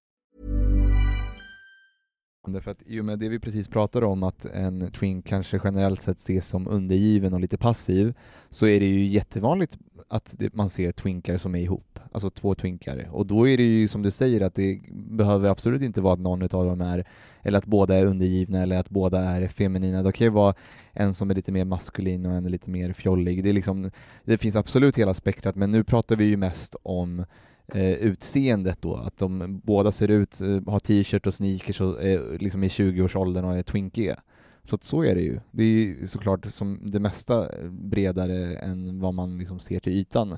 [2.47, 6.01] Därför att i och med det vi precis pratade om, att en twink kanske generellt
[6.01, 8.13] sett ses som undergiven och lite passiv,
[8.49, 9.77] så är det ju jättevanligt
[10.07, 13.09] att man ser twinkar som är ihop, alltså två twinkar.
[13.11, 16.19] Och då är det ju som du säger att det behöver absolut inte vara att
[16.19, 17.07] någon av dem är,
[17.41, 20.03] eller att båda är undergivna eller att båda är feminina.
[20.03, 20.53] Det kan ju vara
[20.93, 23.43] en som är lite mer maskulin och en lite mer fjollig.
[23.43, 23.91] Det, är liksom,
[24.25, 27.25] det finns absolut hela spektrat, men nu pratar vi ju mest om
[27.73, 32.39] eh, utseendet då, att de båda ser ut, eh, har t-shirt och sneakers och är
[32.39, 34.19] liksom i 20-årsåldern och är twinkiga.
[34.63, 35.39] Så att så är det ju.
[35.51, 40.37] Det är ju såklart som det mesta bredare än vad man liksom ser till ytan.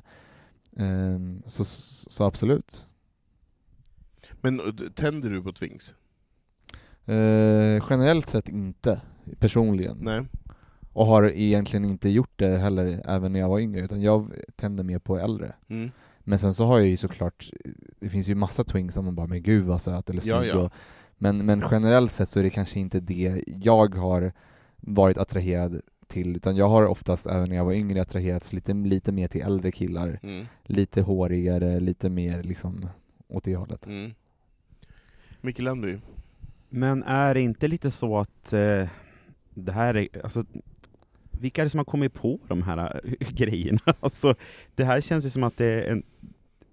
[0.78, 2.88] Ehm, så, så absolut.
[4.42, 4.66] Men eh,
[4.96, 5.96] tänder du på twinks?
[7.06, 9.02] Eh, generellt sett inte,
[9.40, 9.98] personligen.
[10.02, 10.26] Nej.
[10.94, 14.84] Och har egentligen inte gjort det heller även när jag var yngre, utan jag tänder
[14.84, 15.56] mer på äldre.
[15.68, 15.92] Mm.
[16.24, 17.50] Men sen så har jag ju såklart,
[18.00, 20.52] det finns ju massa twinks som man bara 'men gud vad söt' eller Ja, snygg
[20.52, 20.60] ja.
[20.60, 20.72] och,
[21.18, 24.34] men, men generellt sett så är det kanske inte det jag har
[24.76, 29.12] varit attraherad till, utan jag har oftast även när jag var yngre attraherats lite, lite
[29.12, 30.20] mer till äldre killar.
[30.24, 30.46] Mm.
[30.64, 32.90] Lite hårigare, lite mer liksom
[33.28, 33.86] åt det hållet.
[33.88, 34.14] Mm.
[35.42, 35.98] Micke Landby?
[36.70, 38.88] Men är det inte lite så att eh,
[39.50, 40.46] det här är, alltså,
[41.44, 43.80] vilka är det som har kommit på de här eh, grejerna?
[44.00, 44.36] Alltså,
[44.76, 46.04] det här känns ju som att det är en,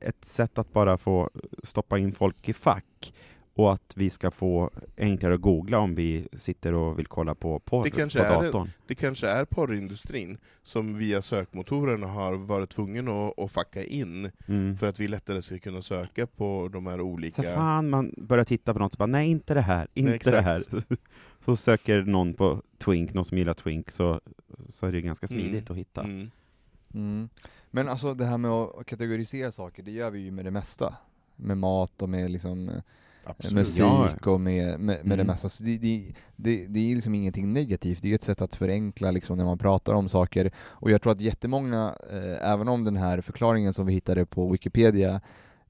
[0.01, 1.31] ett sätt att bara få
[1.63, 3.13] stoppa in folk i fack,
[3.55, 7.59] och att vi ska få enklare att googla om vi sitter och vill kolla på
[7.59, 8.71] porr Det kanske på är datorn.
[8.87, 14.77] Det kanske är porrindustrin som via sökmotorerna har varit tvungen att, att fucka in Mm.
[14.77, 17.43] för att vi lättare ska kunna söka på de här Så olika...
[17.43, 20.37] fan, man börjar titta på något och bara, nej inte det här, inte exakt.
[20.37, 20.63] det här.
[21.45, 24.21] Så söker någon på Twink, någon som gillar Twink, så,
[24.69, 25.73] så är det ganska smidigt Mm.
[25.73, 26.03] att hitta.
[26.03, 26.31] Mm.
[26.95, 27.29] Mm.
[27.71, 30.95] Men alltså det här med att kategorisera saker, det gör vi ju med det mesta.
[31.37, 32.71] Med mat och med liksom
[33.25, 33.67] Absolut.
[33.67, 35.27] musik och med, med, med det Mm.
[35.27, 35.49] mesta.
[35.49, 39.11] Så det, det, det, det är liksom ingenting negativt, det är ett sätt att förenkla
[39.11, 40.53] liksom när man pratar om saker.
[40.59, 44.49] Och jag tror att jättemånga, eh, även om den här förklaringen som vi hittade på
[44.51, 45.21] Wikipedia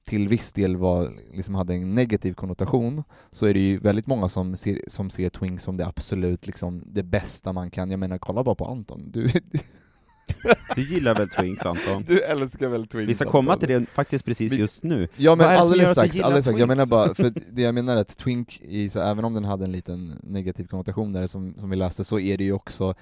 [0.05, 4.29] till viss del var, liksom hade en negativ konnotation, så är det ju väldigt många
[4.29, 7.91] som ser, som ser Twinks som det absolut liksom det bästa man kan.
[7.91, 9.11] Jag menar, kolla bara på Anton.
[9.11, 9.29] Du,
[10.75, 12.03] Du gillar väl Twinks Anton?
[12.07, 13.09] du älskar väl Twinks?
[13.09, 13.67] Vi ska komma Anton?
[13.67, 15.07] till det faktiskt precis just nu.
[15.15, 16.59] Ja men alldeles strax, alldeles strax.
[16.59, 19.45] Jag menar bara, för det jag menar är att Twink, i, så, även om den
[19.45, 22.77] hade en liten negativ konnotation där som, som vi läste, så är det ju också
[22.77, 22.95] så,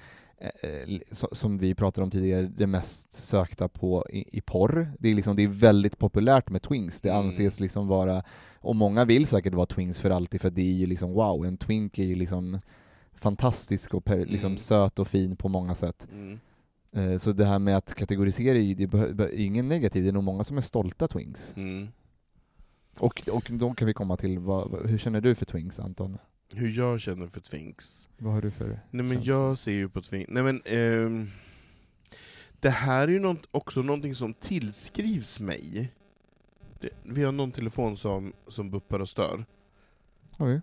[1.32, 4.92] som vi pratade om tidigare, det mest sökta på i, i porr.
[4.98, 7.26] Det är, liksom, det är väldigt populärt med twinks, det Mm.
[7.26, 8.22] anses liksom vara,
[8.58, 11.56] och många vill säkert vara twinks för alltid, för det är ju liksom wow, en
[11.56, 12.58] twink är ju liksom
[13.12, 14.56] fantastisk och per, liksom Mm.
[14.58, 16.06] söt och fin på många sätt.
[16.12, 16.38] Mm.
[16.92, 20.12] Eh, så det här med att kategorisera är ju det är ingen negativ, det är
[20.12, 21.56] nog många som är stolta twinks.
[21.56, 21.88] Mm.
[22.98, 26.18] Och, och då kan vi komma till, vad- hur känner du för Twinks Anton?
[26.52, 28.08] Hur jag känner för Twinks?
[28.18, 29.32] Vad har du för Nej men känsla?
[29.32, 31.30] jag ser ju på Twinks, nej men ehm,
[32.60, 35.92] Det här är ju något, också någonting som tillskrivs mig.
[36.80, 39.44] Det, vi har någon telefon som, som buppar och stör.
[40.38, 40.60] Oj.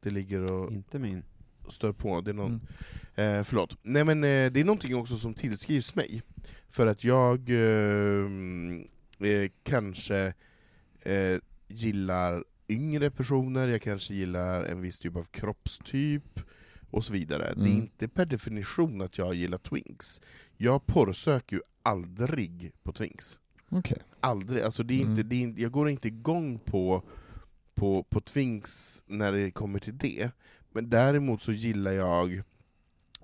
[0.00, 1.22] Det ligger och Inte min.
[1.68, 2.60] stör på, det är någon,
[3.16, 3.38] Mm.
[3.38, 3.76] Eh, förlåt.
[3.82, 6.22] Nej men eh, det är någonting också som tillskrivs mig.
[6.68, 8.26] För att jag eh,
[9.28, 10.32] eh, kanske
[11.02, 16.40] eh, gillar yngre personer, jag kanske gillar en viss typ av kroppstyp,
[16.90, 17.42] och så vidare.
[17.56, 17.76] Det är Mm.
[17.76, 20.20] inte per definition att jag gillar twinks.
[20.56, 23.38] Jag porrsöker ju aldrig på twinks.
[23.68, 23.98] Okej.
[24.20, 24.62] Aldrig.
[24.62, 25.28] Alltså det är inte, Mm.
[25.28, 27.02] det är, inte- jag går inte igång på,
[27.74, 30.30] på, på twinks när det kommer till det.
[30.72, 32.42] Men däremot så gillar jag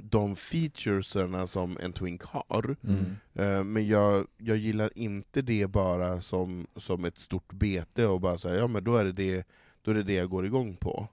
[0.03, 2.77] de featuresarna som en twink har.
[2.85, 3.05] Mm.
[3.35, 8.39] Eh, Men jag, jag gillar inte det bara som, som ett stort bete och bara
[8.39, 9.47] säga ja men då är det det,
[9.83, 11.09] då är det, det jag går igång på.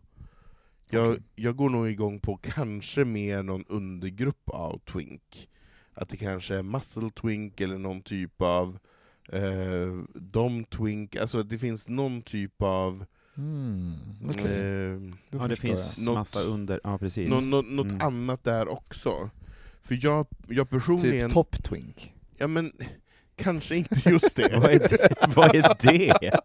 [0.89, 1.23] Jag, Okej.
[1.35, 5.49] jag går nog igång på kanske mer någon undergrupp av twink.
[5.93, 8.79] Att det kanske är muscle twink eller någon typ av
[9.31, 13.05] eh, dom twink, alltså att det finns någon typ av
[13.37, 13.93] Mm.
[14.29, 17.29] Okej, eh, Ja, det finns Något- massa under, ja precis.
[17.29, 18.01] nå, nå, något Mm.
[18.01, 19.29] annat där också.
[19.81, 20.69] För jag, jag jag.
[20.69, 22.13] personligen, Typ top twink.
[22.37, 22.71] ja men
[23.35, 24.49] kanske inte just det.
[24.61, 25.15] Vad är det?
[25.35, 26.39] Vad är det?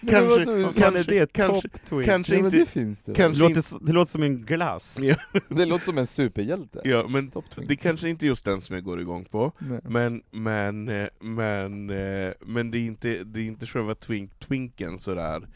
[0.10, 1.32] kanske, är kanske, det?
[1.32, 1.68] kanske,
[2.04, 3.12] kanske inte, det finns det.
[3.12, 4.98] Det kanske låter, inte, s- det låter som en glass.
[5.48, 6.80] Det låter som en superhjälte.
[6.84, 7.32] ja, men
[7.68, 9.52] det kanske inte är just den som jag går igång på.
[9.58, 9.80] Nej.
[9.84, 14.98] Men, men, eh, men, eh, men det är inte, det är inte själva twink, twinken
[14.98, 15.48] sådär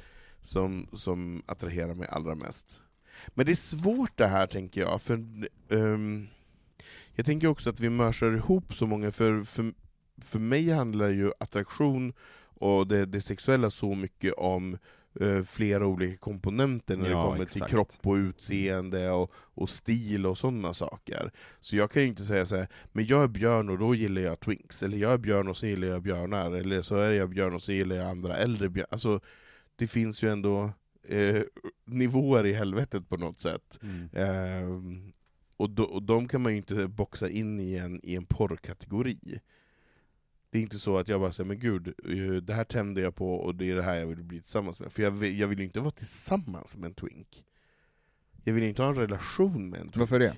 [0.46, 2.80] som, som attraherar mig allra mest.
[3.28, 5.14] Men det är svårt det här tänker jag, för
[5.70, 6.26] ehm,
[7.14, 9.72] jag tänker också att vi mörsar ihop så många, för, för,
[10.22, 12.12] för mig handlar ju attraktion
[12.58, 14.78] och det, det sexuella så mycket om
[15.20, 17.70] eh, flera olika komponenter när Ja, det kommer till exakt.
[17.70, 21.30] kropp och utseende och, och stil och sådana saker.
[21.60, 24.22] Så jag kan ju inte säga så här, men jag är björn och då gillar
[24.22, 27.30] jag twinks, eller jag är björn och så gillar jag björnar, eller så är jag
[27.30, 28.88] björn och så gillar jag andra äldre björnar.
[28.92, 29.20] Alltså,
[29.76, 30.72] det finns ju ändå
[31.08, 31.42] eh,
[31.84, 33.78] nivåer i helvetet på något sätt.
[33.82, 34.08] Mm.
[34.12, 35.12] Ehm,
[35.56, 39.40] och, do, och de kan man ju inte boxa in i en, i en porrkategori.
[40.50, 43.14] Det är inte så att jag bara säger men gud, eh, det här tänder jag
[43.14, 44.92] på och det är det här jag vill bli tillsammans med.
[44.92, 47.44] För jag vill, jag vill ju inte vara tillsammans med en twink.
[48.44, 49.96] Jag vill inte ha en relation med en twink.
[49.96, 50.36] Varför det?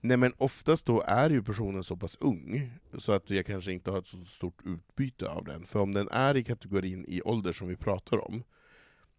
[0.00, 3.90] Nej men oftast då är ju personen så pass ung, så att jag kanske inte
[3.90, 5.66] har ett så stort utbyte av den.
[5.66, 8.42] För om den är i kategorin i ålder som vi pratar om,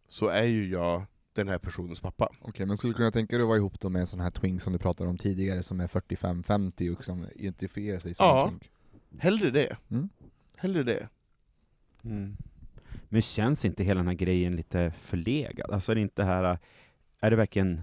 [0.07, 2.29] så är ju jag den här personens pappa.
[2.41, 4.29] Okej, men skulle du kunna tänka dig att vara ihop då med en sån här
[4.29, 8.43] twink som du pratade om tidigare, som är 45-50 och som identifierar sig som Ja.
[8.43, 8.71] en twink?
[9.19, 9.77] Hellre det.
[9.89, 10.09] Mm.
[10.55, 11.09] Hellre det.
[12.03, 12.37] Mm.
[13.09, 15.71] Men känns inte hela den här grejen lite förlegad?
[15.71, 16.59] Alltså är det inte här,
[17.19, 17.81] är det verkligen,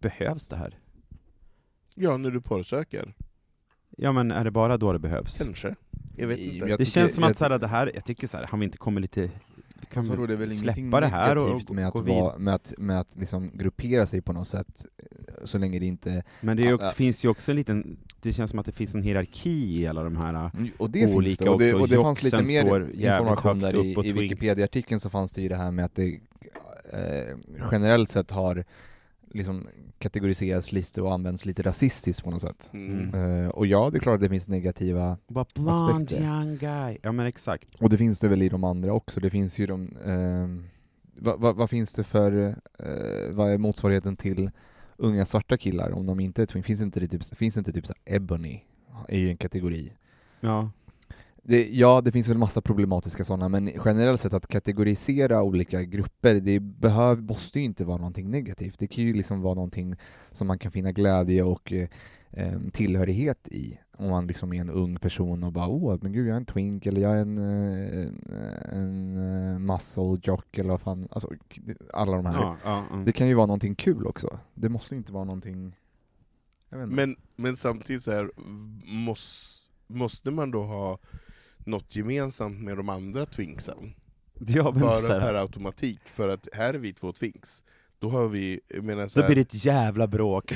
[0.00, 0.78] behövs det här?
[1.94, 3.14] Ja, när du porrsöker.
[3.90, 5.38] Ja men är det bara då det behövs?
[5.38, 5.74] Kanske.
[6.16, 6.56] Jag vet inte.
[6.56, 8.46] jag det tycker- känns som jag att så här, det här, jag tycker så här,
[8.46, 9.30] har vi inte kommit lite,
[9.90, 12.74] kan vadå, det väl släppa det här och, och med att, gå vara, med att,
[12.78, 16.22] med att liksom gruppera sig på något sätt, eh, så länge det inte...
[16.40, 16.92] Men det Ja, också, ja.
[16.92, 20.02] finns ju också en liten, det känns som att det finns en hierarki i alla
[20.02, 23.60] de här, Och det finns Olika det, och det, och det fanns lite mer information
[23.60, 24.12] där i, i.
[24.12, 26.20] Wikipedia-artikeln så fanns det ju det här med att det
[26.92, 27.36] eh,
[27.72, 28.64] generellt sett har
[29.34, 29.68] liksom
[29.98, 32.70] kategoriserats lite och används lite rasistiskt på något sätt.
[32.72, 33.14] Mm.
[33.14, 36.24] Eh, och ja, det är klart att det finns negativa, bara blond Aspekter.
[36.24, 36.98] young guy.
[37.02, 37.80] Ja men exakt.
[37.80, 39.20] och det finns det väl i de andra också.
[39.20, 40.64] Det finns ju de, eh,
[41.22, 44.50] vad, vad, vad finns det för, eh, vad är motsvarigheten till
[44.96, 46.62] unga svarta killar om de inte är twin?
[46.62, 48.60] Finns inte det typ, finns inte typ så här Ebony,
[49.08, 49.92] är ju en kategori.
[50.40, 50.70] Ja.
[51.44, 56.34] Det, ja, det finns väl massa problematiska sådana, men generellt sett att kategorisera olika grupper,
[56.34, 58.78] det behöv, måste ju inte vara någonting negativt.
[58.78, 59.96] Det kan ju liksom vara någonting
[60.30, 61.88] som man kan finna glädje och eh,
[62.30, 63.78] eh, tillhörighet i.
[63.96, 66.44] Om man liksom är en ung person och bara åh, men gud jag är en
[66.44, 68.08] twink eller jag är en, eh,
[68.78, 71.28] en eh, muscle jock eller vad fan, alltså
[71.92, 72.34] alla de här.
[72.34, 73.04] Ja, ja, mm.
[73.04, 74.38] Det kan ju vara någonting kul också.
[74.54, 75.76] Det måste inte vara någonting.
[76.68, 78.30] Men, men samtidigt så här,
[78.84, 80.98] måste, måste man då ha
[81.66, 83.94] något gemensamt med de andra twinksen?
[84.46, 87.62] Ja, men Bara så här, per automatik, för att här är vi två twinks.
[87.98, 90.52] Då har vi, menar så Då här, blir det ett jävla bråk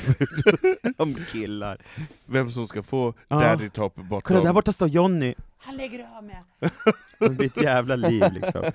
[0.97, 1.81] om killar.
[2.25, 3.39] vem som ska få Ja.
[3.39, 4.21] daddy top bottom.
[4.21, 5.35] Kolla där borta står Jonny.
[5.57, 6.43] Han lägger av med.
[7.19, 8.71] Det blir ett jävla liv liksom.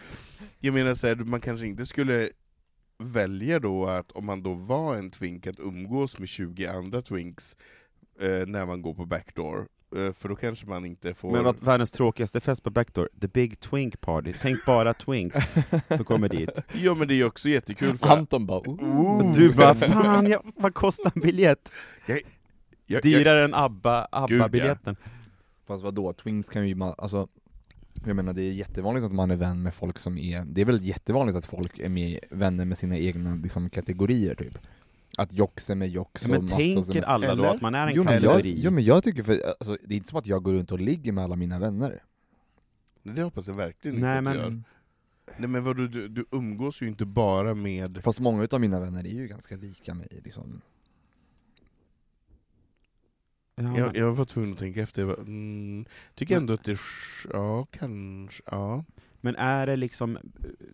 [0.58, 2.30] Jag menar så här, man kanske inte skulle
[2.98, 7.56] välja då att, om man då var en twink, att umgås med 20 andra twinks
[8.20, 9.68] eh, när man går på backdoor.
[9.96, 11.30] Eh, för då kanske man inte får...
[11.32, 14.32] Men att världens tråkigaste fest på Backdoor, the big twink party.
[14.42, 15.36] Tänk bara twinks
[15.96, 16.50] som kommer dit.
[16.72, 18.08] Ja men det är ju också jättekul för...
[18.08, 18.84] Anton bara oh.
[18.84, 19.34] Oh.
[19.34, 21.72] Du bara, fan jag, vad kostar en biljett?
[22.06, 22.20] Jag-
[22.86, 24.44] jag, Dyrare än ABBA, Gud, ja.
[24.44, 24.96] ABBA-biljetten.
[25.66, 27.28] Fast vadå, twins kan ju ma- alltså
[28.06, 30.64] jag menar det är jättevanligt att man är vän med folk som är, det är
[30.64, 34.58] väl jättevanligt att folk är med, vänner med sina egna liksom, kategorier typ.
[35.18, 37.54] Att jocks är med jocks Ja, men och som tänker alla då Eller?
[37.54, 38.60] att man är en Jo men, jag, kategori?
[38.64, 40.80] jo men jag tycker för, alltså, det är inte som att jag går runt och
[40.80, 42.02] ligger med alla mina vänner.
[43.02, 44.62] Det hoppas jag verkligen inte Nej, att men- du gör.
[45.38, 48.02] Nej men vadå, du, du umgås ju inte bara med...
[48.04, 50.60] Fast många av mina vänner är ju ganska lika mig liksom.
[53.54, 55.84] Ja, Jag, jag var tvungen att tänka efter, jag bara, mm,
[56.14, 56.72] tycker Men- ändå att det...
[56.72, 56.80] är-
[57.32, 58.84] Ja, kanske, ja.
[59.20, 60.18] Men är det liksom,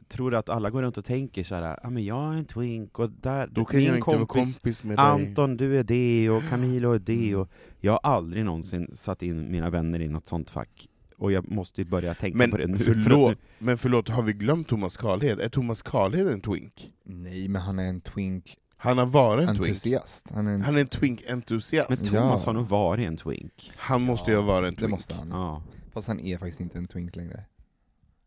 [0.09, 2.44] tror du att alla går runt och tänker så här, ja men jag är en
[2.44, 5.05] twink och där, Då kan min jag inte vara kompis kompis med dig.
[5.07, 7.40] Anton du är det och Camilo är det Mm.
[7.40, 10.88] och jag har aldrig någonsin satt in mina vänner i något sånt fack.
[11.18, 12.78] Och jag måste ju börja tänka Men på det nu.
[12.78, 15.40] för förlåt, men förlåt, har vi glömt Thomas Karlhed?
[15.40, 16.92] Är Thomas Karlhed en twink?
[17.05, 19.68] Nej men han är en twink Han har varit en twink.
[19.68, 20.26] entusiast.
[20.34, 21.88] Han är en, Han är en twink-entusiast.
[21.88, 22.47] Men Thomas Ja.
[22.49, 23.72] har nog varit en twink.
[23.76, 24.90] Han måste ju ha varit en det twink.
[24.90, 25.28] måste han.
[25.28, 25.62] Ja.
[25.92, 27.44] Fast han är faktiskt inte en twink längre.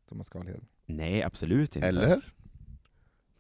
[0.10, 0.62] Thomas Karlhed.
[0.86, 1.88] Nej, absolut inte.
[1.88, 2.22] Eller?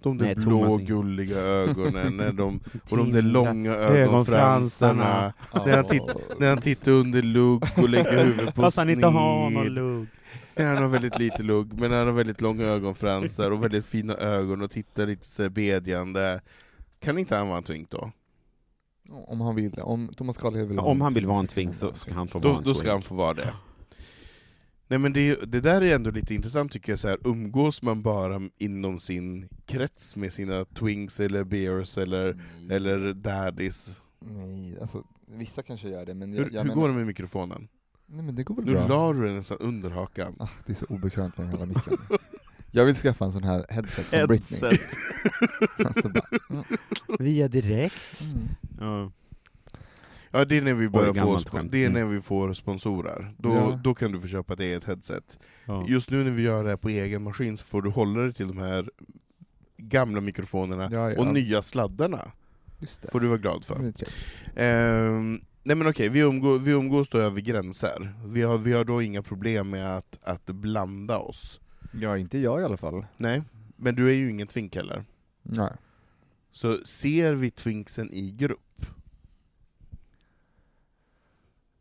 [0.03, 2.59] De där Nej, blå Thomas gulliga ögonen, när de,
[2.91, 5.33] och de där långa ögonfransarna.
[5.65, 9.07] När han, titt, när han tittar under lugg och lägger huvudet på Fast han inte
[9.07, 9.71] har någon sned.
[9.71, 10.07] lugg.
[10.55, 14.13] Nej, han har väldigt lite lugg, men han har väldigt långa ögonfransar och väldigt fina
[14.15, 16.41] ögon och tittar lite så bedjande.
[16.99, 18.11] Kan inte han vara en twink då?
[19.27, 21.75] Om han vill, om Thomas Karlhed vill Ja, vara om han vill vara en twink
[21.75, 22.91] så ska han få vara Då, en då ska twink.
[22.93, 23.53] han få vara det.
[24.91, 28.01] Nej men det, det där är ändå lite intressant tycker jag, så här, umgås man
[28.01, 32.75] bara inom sin krets med sina twinks eller bears eller, Nej.
[32.77, 34.01] eller daddies?
[34.19, 37.05] Nej, alltså vissa kanske gör det men Hur, jag, jag hur menar, går det med
[37.07, 37.67] mikrofonen?
[38.07, 38.87] Nej men det går väl Nu bra.
[38.87, 40.35] la du den nästan under hakan.
[40.39, 41.97] Ah, det är så obekvämt med jävla micken.
[42.71, 44.59] Jag vill skaffa en sån här headset som Britney.
[44.61, 44.97] Headset.
[45.85, 46.63] alltså bara, mm,
[47.19, 48.21] Via direkt.
[48.21, 48.47] mm.
[48.79, 49.11] Ja.
[50.31, 51.71] Ja det är när vi börjar få, skämt.
[51.71, 52.01] det är Mm.
[52.01, 53.33] när vi får sponsorer.
[53.37, 53.79] Då, Ja.
[53.83, 55.39] då kan du få köpa ett headset.
[55.65, 55.85] Ja.
[55.87, 58.33] Just nu när vi gör det här på egen maskin så får du hålla dig
[58.33, 58.89] till de här
[59.77, 62.31] gamla mikrofonerna Ja, och nya sladdarna.
[62.79, 63.11] Det.
[63.11, 63.93] får du vara glad för.
[64.55, 68.13] Ehm, nej men okej, vi, umgå, vi umgås då över gränser.
[68.25, 71.59] Vi har, vi har då inga problem med att, att blanda oss.
[72.01, 73.05] Ja, inte jag i alla fall.
[73.17, 73.41] Nej,
[73.75, 75.05] men du är ju ingen twink heller.
[75.43, 75.71] Nej.
[76.51, 78.85] Så ser vi twinksen i grupp?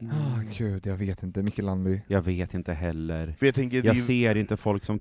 [0.02, 1.42] Ah, gud, jag vet inte.
[1.42, 2.00] Micke Landby.
[2.06, 3.32] Jag vet inte heller.
[3.38, 5.00] För jag tänker, det, Jag är- ser inte folk som...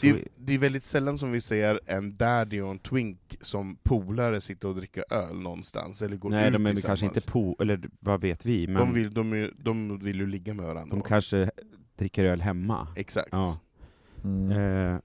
[0.00, 3.76] det, är- det är väldigt sällan som vi ser en daddy och en twink som
[3.82, 7.56] polare sitta och dricka öl någonstans, eller gå Nej, ut de är kanske inte på,
[7.60, 10.90] eller vad vet vi, men de, vill, de, är, de vill ju ligga med varandra.
[10.96, 11.04] de då.
[11.06, 11.50] kanske
[11.96, 12.88] dricker öl hemma.
[12.96, 13.28] Exakt.
[13.32, 13.60] Ja.
[14.24, 14.50] Mm.
[14.94, 14.98] Eh,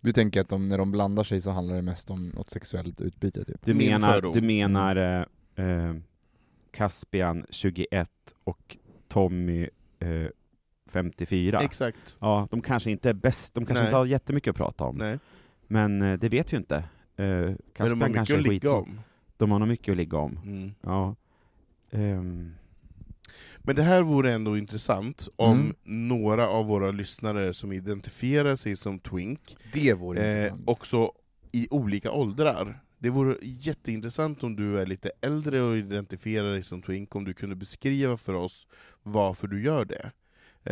[0.00, 3.00] Du tänker att de, när de blandar sig så handlar det mest om något sexuellt
[3.00, 3.64] utbyte typ?
[3.64, 5.94] du, menar, du menar eh, eh,
[6.72, 8.10] Caspian 21
[8.44, 8.76] och
[9.08, 9.68] Tommy
[9.98, 10.26] eh,
[10.90, 11.60] 54?
[11.60, 12.16] Exakt.
[12.20, 13.88] Ja, de kanske inte är bäst, de kanske Nej.
[13.88, 14.96] inte har jättemycket att prata om.
[14.96, 15.18] Nej.
[15.66, 16.76] Men eh, det vet vi inte.
[16.76, 16.84] Eh,
[17.16, 19.00] Men de har Caspian mycket kanske att ligga om.
[19.36, 20.38] De har nog mycket att ligga om.
[20.44, 20.74] Mm.
[20.80, 21.14] Ja.
[21.90, 22.54] Ehm,
[23.58, 25.74] Men det här vore ändå intressant om Mm.
[25.84, 30.62] några av våra lyssnare som identifierar sig som twink, Det vore eh, intressant.
[30.68, 31.12] också
[31.52, 32.82] i olika åldrar.
[33.02, 37.34] Det vore jätteintressant om du är lite äldre och identifierar dig som twink, om du
[37.34, 38.66] kunde beskriva för oss
[39.02, 40.12] varför du gör det.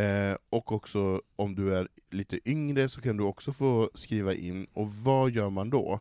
[0.03, 4.66] Eh, och också om du är lite yngre så kan du också få skriva in,
[4.72, 6.01] och vad gör man då?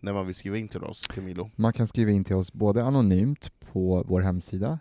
[0.00, 1.50] När man vill skriva in till oss, Camilo?
[1.56, 4.78] Man kan skriva in till oss både anonymt på vår hemsida,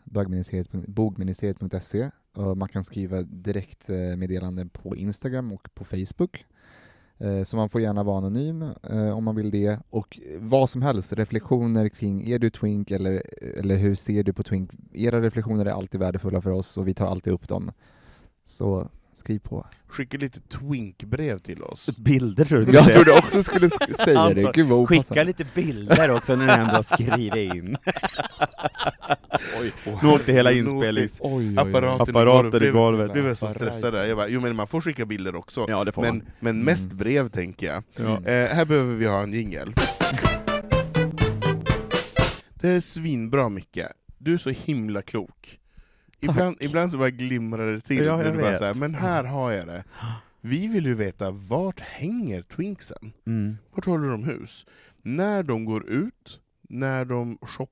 [0.87, 6.45] bogministeriet.se, och man kan skriva direktmeddelanden eh, på Instagram och på Facebook.
[7.19, 9.79] Eh, Så man får gärna vara anonym eh, om man vill det.
[9.89, 13.23] Och vad som helst, reflektioner kring är du twink eller,
[13.59, 14.71] eller hur ser du på twink?
[14.93, 17.71] Era reflektioner är alltid värdefulla för oss och vi tar alltid upp dem.
[18.43, 19.65] Så skriv på.
[19.87, 21.89] Skicka lite twinkbrev till oss.
[21.97, 23.19] Bilder tror du Jag skulle trodde säga.
[23.25, 26.73] också du skulle sk- säga det, gud vad Skicka lite bilder också när du ändå
[26.73, 27.77] har skrivit in.
[29.85, 31.19] Oj, nu åkte hela Nu åkte inspelnings...
[31.23, 31.57] Oj, oj, oj.
[31.57, 33.13] Apparaten, Apparater i golvet.
[33.13, 34.05] Du var så stressad där.
[34.05, 35.65] Jag bara, jo men man får skicka bilder också.
[35.69, 36.23] Ja, men, man.
[36.39, 36.97] men mest Mm.
[36.97, 37.83] brev tänker jag.
[37.95, 38.15] Ja.
[38.31, 39.73] Eh, här behöver vi ha en jingel.
[42.53, 43.79] Det är svinbra Micke.
[44.17, 45.59] Du är så himla klok.
[46.19, 48.59] Ibland, ibland så bara glimrar det till Ja, när jag du bara vet.
[48.59, 49.83] säger men här har jag det.
[50.41, 53.11] Vi vill ju veta, vart hänger twinksen?
[53.27, 53.57] Mm.
[53.75, 54.65] Vart håller de hus?
[55.01, 56.39] När de går ut,
[56.69, 57.71] när de shoppar,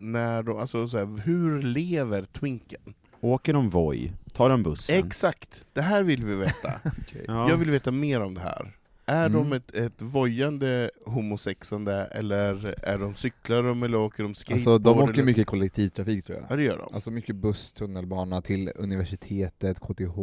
[0.00, 2.80] när de, alltså så här, hur lever twinken?
[3.20, 4.12] Åker de Voi?
[4.32, 4.98] Tar de bussen?
[5.06, 5.64] Exakt!
[5.72, 6.72] Det här vill vi veta.
[7.02, 7.24] Okej.
[7.28, 7.50] Ja.
[7.50, 8.72] Jag vill veta mer om det här.
[9.06, 9.32] Är Mm.
[9.50, 14.56] de ett, ett vojande homosexande, eller är de cyklar de eller åker de skateboard?
[14.58, 15.22] Alltså de åker eller?
[15.24, 16.58] mycket kollektivtrafik tror Ja jag.
[16.58, 16.94] det gör de.
[16.94, 20.16] Alltså mycket buss, tunnelbana till universitetet, KTH,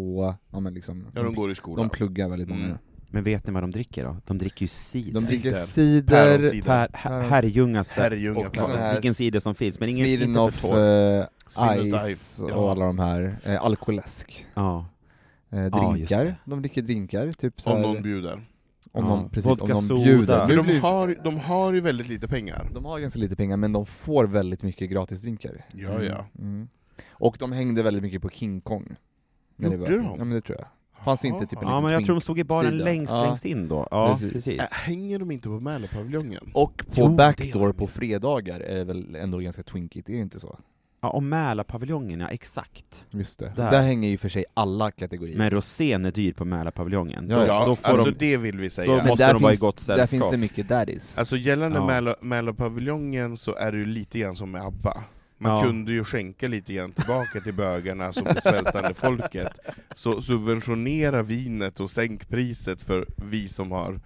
[0.52, 1.88] ja men liksom Ja de går i skolan.
[1.88, 2.66] de pluggar väldigt många.
[2.66, 2.78] Mm.
[3.14, 4.18] Men vet ni vad de dricker då?
[4.26, 5.14] De dricker ju cider.
[5.14, 5.66] De dricker Cider.
[5.66, 6.62] cider, Päronsider.
[6.66, 10.68] Per, her, herrljungas Herrljunga och här vilken cider som finns, men ingen inte Smirnoff, för
[10.68, 11.20] torr.
[11.20, 12.72] eh, Smirnoff Ice och ja.
[12.72, 14.46] alla de här, eh, alkoläsk.
[14.54, 14.86] Ja.
[15.50, 16.36] Eh, Ja, drinkar, det.
[16.46, 18.34] de dricker drinkar, typ så Om här, någon bjuder.
[18.34, 18.42] om
[18.92, 19.02] Ja.
[19.02, 20.04] någon, precis, Vodka om soda.
[20.04, 20.46] bjuder.
[20.46, 22.70] För de har, de har ju väldigt lite pengar.
[22.74, 25.66] de har ganska lite pengar, men de får väldigt mycket gratisdrinkar.
[25.74, 26.26] Ja, ja.
[26.40, 26.68] Mm.
[27.12, 28.96] Och de hängde väldigt mycket på King Kong.
[29.58, 30.04] Gjorde de?
[30.18, 30.68] Ja men det tror jag.
[31.06, 32.84] Fanns det inte typ en ja, men jag tror de stod i baren sida?
[32.84, 33.24] längst, Ja.
[33.24, 33.88] längst in då.
[33.92, 34.34] Ja, Precis.
[34.34, 34.72] precis.
[34.72, 36.50] Hänger de inte på Mälarpaviljongen?
[36.54, 40.40] Och på Jo, Backdoor på fredagar är det väl ändå ganska twinkigt, är det inte
[40.40, 40.60] så?
[41.04, 43.08] Ja, och Mälarpaviljongen, ja exakt.
[43.10, 43.54] Just det.
[43.56, 43.72] Där.
[43.72, 45.38] Där, hänger ju för sig alla kategorier.
[45.38, 47.30] Men rosén är dyr på Mälarpaviljongen.
[47.30, 48.96] Ja, Då, Ja, då får alltså de, det vill vi då säga.
[48.96, 50.10] Men måste där de vara i finns- gott Där sällskap.
[50.10, 51.18] finns det mycket daddies.
[51.18, 51.86] Alltså gällande Ja.
[51.88, 55.04] Mälar- Mälarpaviljongen så är det ju lite grann som med ABBA.
[55.42, 55.64] Man Ja.
[55.64, 59.60] kunde ju skänka lite grann tillbaka till bögarna som det svältande folket.
[59.96, 64.00] Så subventionera vinet och sänk priset för vi som har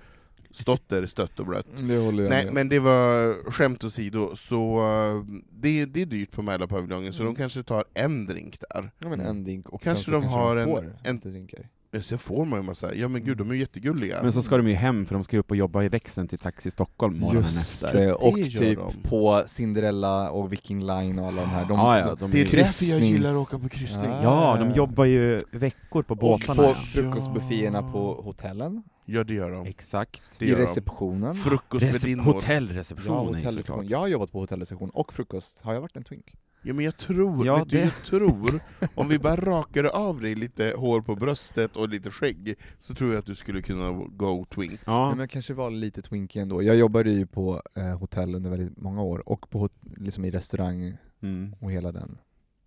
[0.51, 1.67] stått där stött och blött.
[1.79, 7.23] Nej men det var skämt åsido, så uh, det, det är dyrt på Mälarpaviljongen, så
[7.23, 8.91] de kanske tar en drink där.
[8.99, 11.69] Ja men en drink och Kanske de har en- en- lite drinkar.
[11.95, 14.19] Men sen får man ju massa, ja men gud de är ju jättegulliga.
[14.23, 16.39] Men så ska de ju hem för de ska upp och jobba i växeln till
[16.39, 17.99] Taxi Stockholm morgonen Just efter.
[17.99, 19.09] det, och Det typ de.
[19.09, 21.65] på Cinderella och Viking Line och alla de här.
[21.65, 24.05] De, Ja, ja, de det är är- därför jag gillar att åka på kryssning.
[24.11, 24.23] Ja.
[24.57, 26.55] Ja, de jobbar ju veckor på båtarna.
[26.55, 26.73] på ja.
[26.73, 27.91] frukostbufféerna Ja.
[27.91, 29.65] på hotellen, Ja det gör de.
[29.65, 30.21] Exakt.
[30.39, 31.33] Det i receptionen.
[31.33, 32.25] Recep- Frukostvärdinnor.
[32.27, 33.87] Ja, hotellreceptionen ja, hotellreception.
[33.87, 35.61] Jag har jobbat på hotellreception och frukost.
[35.61, 36.33] Har jag varit en twink?
[36.66, 38.59] Ja men jag tror, Ja, vet du, det- jag tror,
[38.95, 43.11] om vi bara rakade av dig lite hår på bröstet och lite skägg, så tror
[43.13, 44.80] jag att du skulle kunna go twink.
[44.86, 45.09] Ja.
[45.09, 46.63] Men jag kanske var lite twinky ändå.
[46.63, 50.97] Jag jobbade ju på eh, hotell under väldigt många år, och på, liksom i restaurang
[51.22, 51.55] Mm.
[51.59, 52.18] och hela den.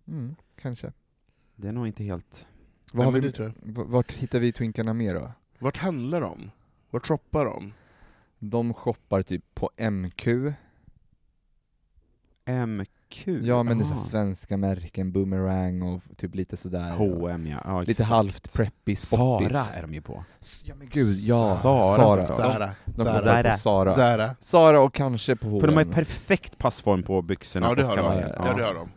[0.07, 0.93] Mm, kanske.
[1.55, 2.47] Det är nog inte helt...
[2.93, 5.31] Har men vi, det tror v- vart hittar vi twinkarna mer då?
[5.59, 6.51] Vart handlar de?
[6.89, 7.73] Vart shoppar de?
[8.39, 10.27] De shoppar typ på MQ,
[12.45, 13.27] MQ?
[13.27, 13.97] ja men det är så Ah.
[13.97, 16.91] här svenska märken, Boomerang och typ lite sådär.
[16.97, 17.61] H&M ja.
[17.65, 18.09] ja Lite exakt.
[18.09, 19.51] halvt preppy, sportigt.
[19.51, 20.23] Sara är de ju på.
[20.39, 21.55] S- Ja men gud, ja!
[21.61, 22.27] Sara, Sara.
[22.27, 22.27] såklart.
[22.27, 22.69] De, Zara.
[22.85, 23.51] de Zara.
[23.51, 23.93] på Sara.
[23.93, 24.35] Zara.
[24.41, 25.59] Sara och kanske på H&M.
[25.61, 28.01] För de har ju perfekt passform på byxorna Ja det och har de.
[28.03, 28.31] kavajen.
[28.35, 28.53] Ja.
[28.53, 28.89] det har de.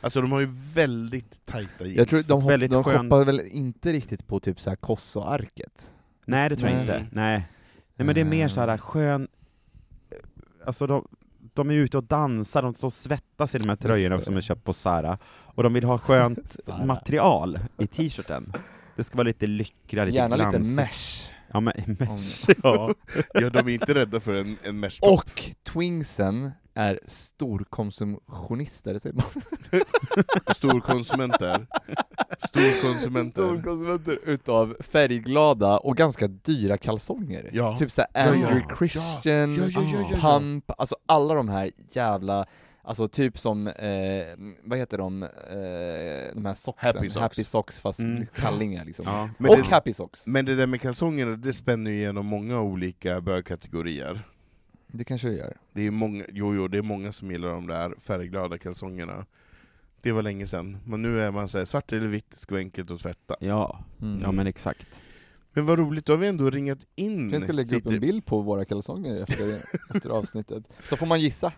[0.00, 1.96] Alltså de har ju väldigt tajta jeans.
[1.98, 5.90] Jag tror de, hopp, Väldigt de skön- shoppar väl inte riktigt på typ såhär Kosso-arket?
[6.26, 6.82] Nej det tror jag Nej.
[7.00, 7.06] inte.
[7.12, 7.48] Nej.
[7.96, 9.28] Nej men det är mer så här skön...
[10.66, 11.08] Alltså de,
[11.54, 14.40] de är ute och dansar, de står och svettas i de här tröjorna som är
[14.40, 15.18] köpt på Zara.
[15.26, 18.52] Och de vill ha skönt material i t-shirten.
[18.96, 20.76] Det ska vara lite lyckra, lite Gärna lite glansigt.
[20.76, 21.33] mesh.
[21.54, 22.94] Ja men mesh, ja.
[23.32, 25.42] Ja de är inte rädda för en, en mesh Och
[25.72, 29.24] twingsen är storkonsumtionister, säger man.
[30.54, 31.66] Storkonsumenter.
[32.48, 33.42] Storkonsumenter.
[33.42, 37.50] Storkonsumenter utav färgglada och ganska dyra kalsonger.
[37.52, 37.78] Ja.
[37.78, 38.76] Typ såhär Andrew ja.
[38.76, 40.16] Christian, Ja, ja, ja, ja, ja.
[40.38, 42.46] Pump, alltså alla de här jävla
[42.86, 45.28] Alltså typ som, eh, vad heter de, eh,
[46.34, 46.92] de här socksen?
[47.20, 47.80] Happy socks.
[47.80, 48.26] fast Mm.
[48.34, 49.04] kallingar liksom.
[49.08, 49.28] ja.
[49.38, 50.26] Men och det- Happy Socks.
[50.26, 54.20] Men det där med kalsongerna, det spänner ju igenom många olika bögkategorier.
[54.86, 55.56] Det kanske det gör.
[55.72, 59.26] Det är många, jo, jo, det är många som gillar de där färgglada kalsongerna.
[60.00, 62.90] Det var länge sedan, men nu är man såhär, svart eller vitt ska vara enkelt
[62.90, 63.36] att tvätta.
[63.40, 63.84] Ja.
[64.02, 64.20] Mm.
[64.22, 64.86] ja men exakt.
[65.52, 67.94] Men vad roligt, då har vi ändå ringat in Jag ska lägga upp lite...
[67.94, 69.60] en bild på våra kalsonger efter,
[69.94, 70.64] efter avsnittet.
[70.88, 71.52] Så får man gissa.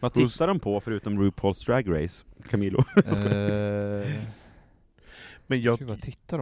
[0.00, 2.84] Vad tittar de på förutom RuPaul's Drag Race, Camilo?
[2.96, 4.12] Eh,
[5.46, 5.90] Men jag, Gud,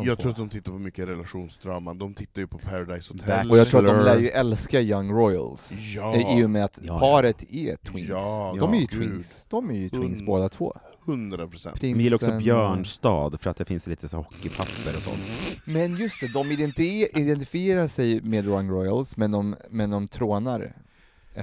[0.05, 3.51] jag tror att de tittar på mycket relationsdraman, de tittar ju på Paradise Hotel.
[3.51, 4.15] Och jag tror att de Bachelor.
[4.15, 5.73] lär ju älska Young Royals.
[5.97, 8.09] Ja, I och med att Ja, paret är twins.
[8.09, 8.91] Ja, de är ju gud.
[9.11, 9.47] twins.
[9.49, 10.77] De är ju twins Hund- båda två.
[11.07, 11.81] 100 procent.
[11.81, 15.39] De gillar också Björnstad, för att det finns lite så hockeypapper och sånt.
[15.65, 20.73] Men just det, de identi- identifierar sig med Young Royals, men de, men de trånar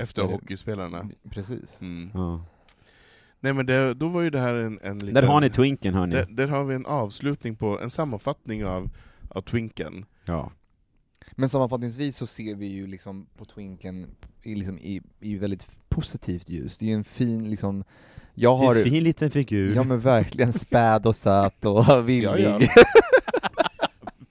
[0.04, 1.10] Efter hockeyspelarna.
[1.30, 1.82] Precis.
[1.82, 2.12] Mm.
[2.14, 2.46] Ja.
[3.39, 5.14] Nej men det, då var ju det här en, en liten...
[5.14, 6.16] Där har ni Twinken hörni.
[6.16, 8.89] där, där har vi en avslutning på, en sammanfattning av,
[9.30, 10.06] av Twinken.
[10.26, 10.52] Ja.
[11.32, 14.08] Men sammanfattningsvis så ser vi ju liksom på Twinken
[14.41, 16.78] i, liksom i, i väldigt positivt ljus.
[16.78, 17.84] Det är ju en fin liksom,
[18.34, 18.76] jag har...
[18.76, 19.76] En fin liten figur.
[19.76, 22.30] Ja men verkligen späd och söt och villig.
[22.43, 22.60] Ja, Ja,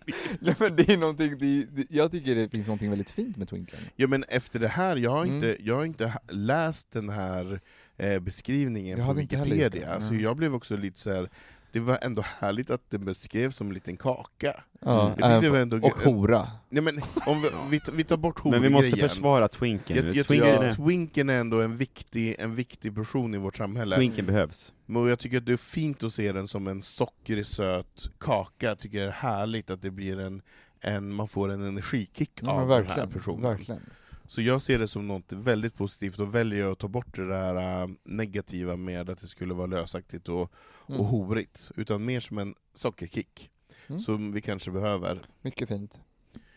[0.41, 0.55] ja.
[0.59, 3.79] men det är någonting, det, det, jag tycker det finns någonting väldigt fint med Twinken.
[3.97, 5.35] Ja men efter det här, jag har Mm.
[5.35, 7.61] inte, jag har inte läst den här
[7.97, 10.23] eh, beskrivningen Jag på Wikipedia, så nej.
[10.23, 11.29] jag blev också lite så här.
[11.75, 14.63] Det var ändå härligt att det beskrevs som en liten kaka.
[14.81, 16.47] Ja, Jag även- det var ändå- och hora.
[16.69, 19.09] Ja, men om vi, vi, vi tar bort Men vi måste horgrejen.
[19.09, 22.95] försvara Twinken Jag, jag Twinken, tycker är, att Twinken är ändå en viktig, en viktig
[22.95, 23.97] person i vårt samhälle.
[23.97, 24.73] Twinken behövs.
[24.87, 28.67] Men jag tycker att det är fint att se den som en sockrig söt kaka,
[28.67, 30.43] jag tycker det är härligt att det blir en,
[30.81, 33.43] en man får en energikick Ja, av den här personen.
[33.43, 33.81] verkligen.
[34.27, 37.83] Så jag ser det som något väldigt positivt, och väljer att ta bort det där
[37.83, 40.53] äh, negativa med att det skulle vara lösaktigt och,
[40.89, 41.01] Mm.
[41.01, 43.51] och horigt, utan mer som en sockerkick,
[43.89, 44.01] Mm.
[44.01, 45.19] som vi kanske behöver.
[45.43, 45.93] Mycket fint.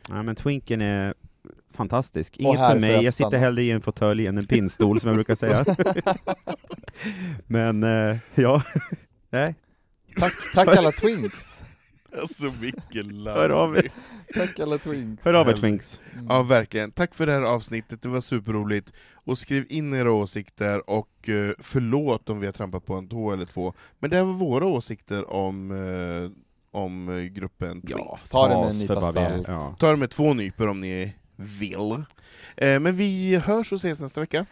[0.09, 1.13] Ja, men Twinken är
[1.73, 2.37] fantastisk.
[2.37, 5.35] Inget för mig, jag sitter hellre i en fåtölj än en pinnstol som jag brukar
[5.35, 5.65] säga.
[7.47, 8.63] men, eh, ja.
[9.29, 9.55] Nej.
[10.19, 11.56] Tack, tack alla Twinks!
[12.19, 13.91] Alltså vilken Hör av er.
[14.33, 15.23] Tack alla Twinks!
[15.25, 16.01] Hör av er Twinks.
[16.13, 16.25] Mm.
[16.29, 16.91] Ja, verkligen.
[16.91, 18.93] Tack för det här avsnittet, det var superroligt.
[19.13, 23.31] Och skriv in era åsikter, och eh, förlåt om vi har trampat på en tå
[23.31, 23.73] eller två.
[23.99, 26.31] Men det här var våra åsikter om, eh,
[26.79, 28.29] om eh, gruppen Twinks.
[28.29, 29.47] ta det med en nypa salt.
[29.47, 29.75] Ja.
[29.79, 32.03] Ta det med två nypor om ni vill.
[32.57, 34.45] Men vi hörs och ses nästa vecka.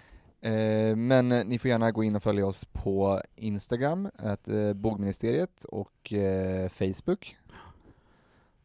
[0.95, 6.13] Men ni får gärna gå in och följa oss på Instagram, att, bogministeriet, och
[6.71, 7.37] Facebook.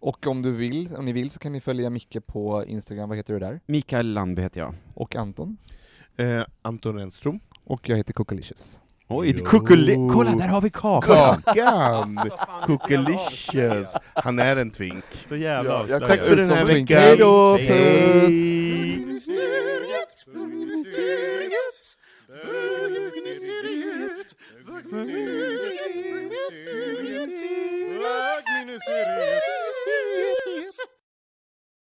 [0.01, 3.19] Och om du vill, om ni vill så kan ni följa Micke på Instagram, vad
[3.19, 3.61] heter du där?
[3.67, 4.75] Mikael Landby heter jag.
[4.95, 5.57] Och Anton?
[6.17, 7.41] Eh, Anton Renström.
[7.65, 8.81] Och jag heter Cookalicious.
[9.09, 9.95] Oj, kukuli...
[9.95, 11.43] Kolla, där har vi kakan!
[11.43, 12.19] Kakan!
[12.67, 13.95] Cookalicious.
[14.15, 15.05] Han är en twink.
[15.29, 16.99] Så jävla ja, Tack för den här veckan.
[16.99, 18.81] Hej då, puss!
[29.85, 30.81] Fruits.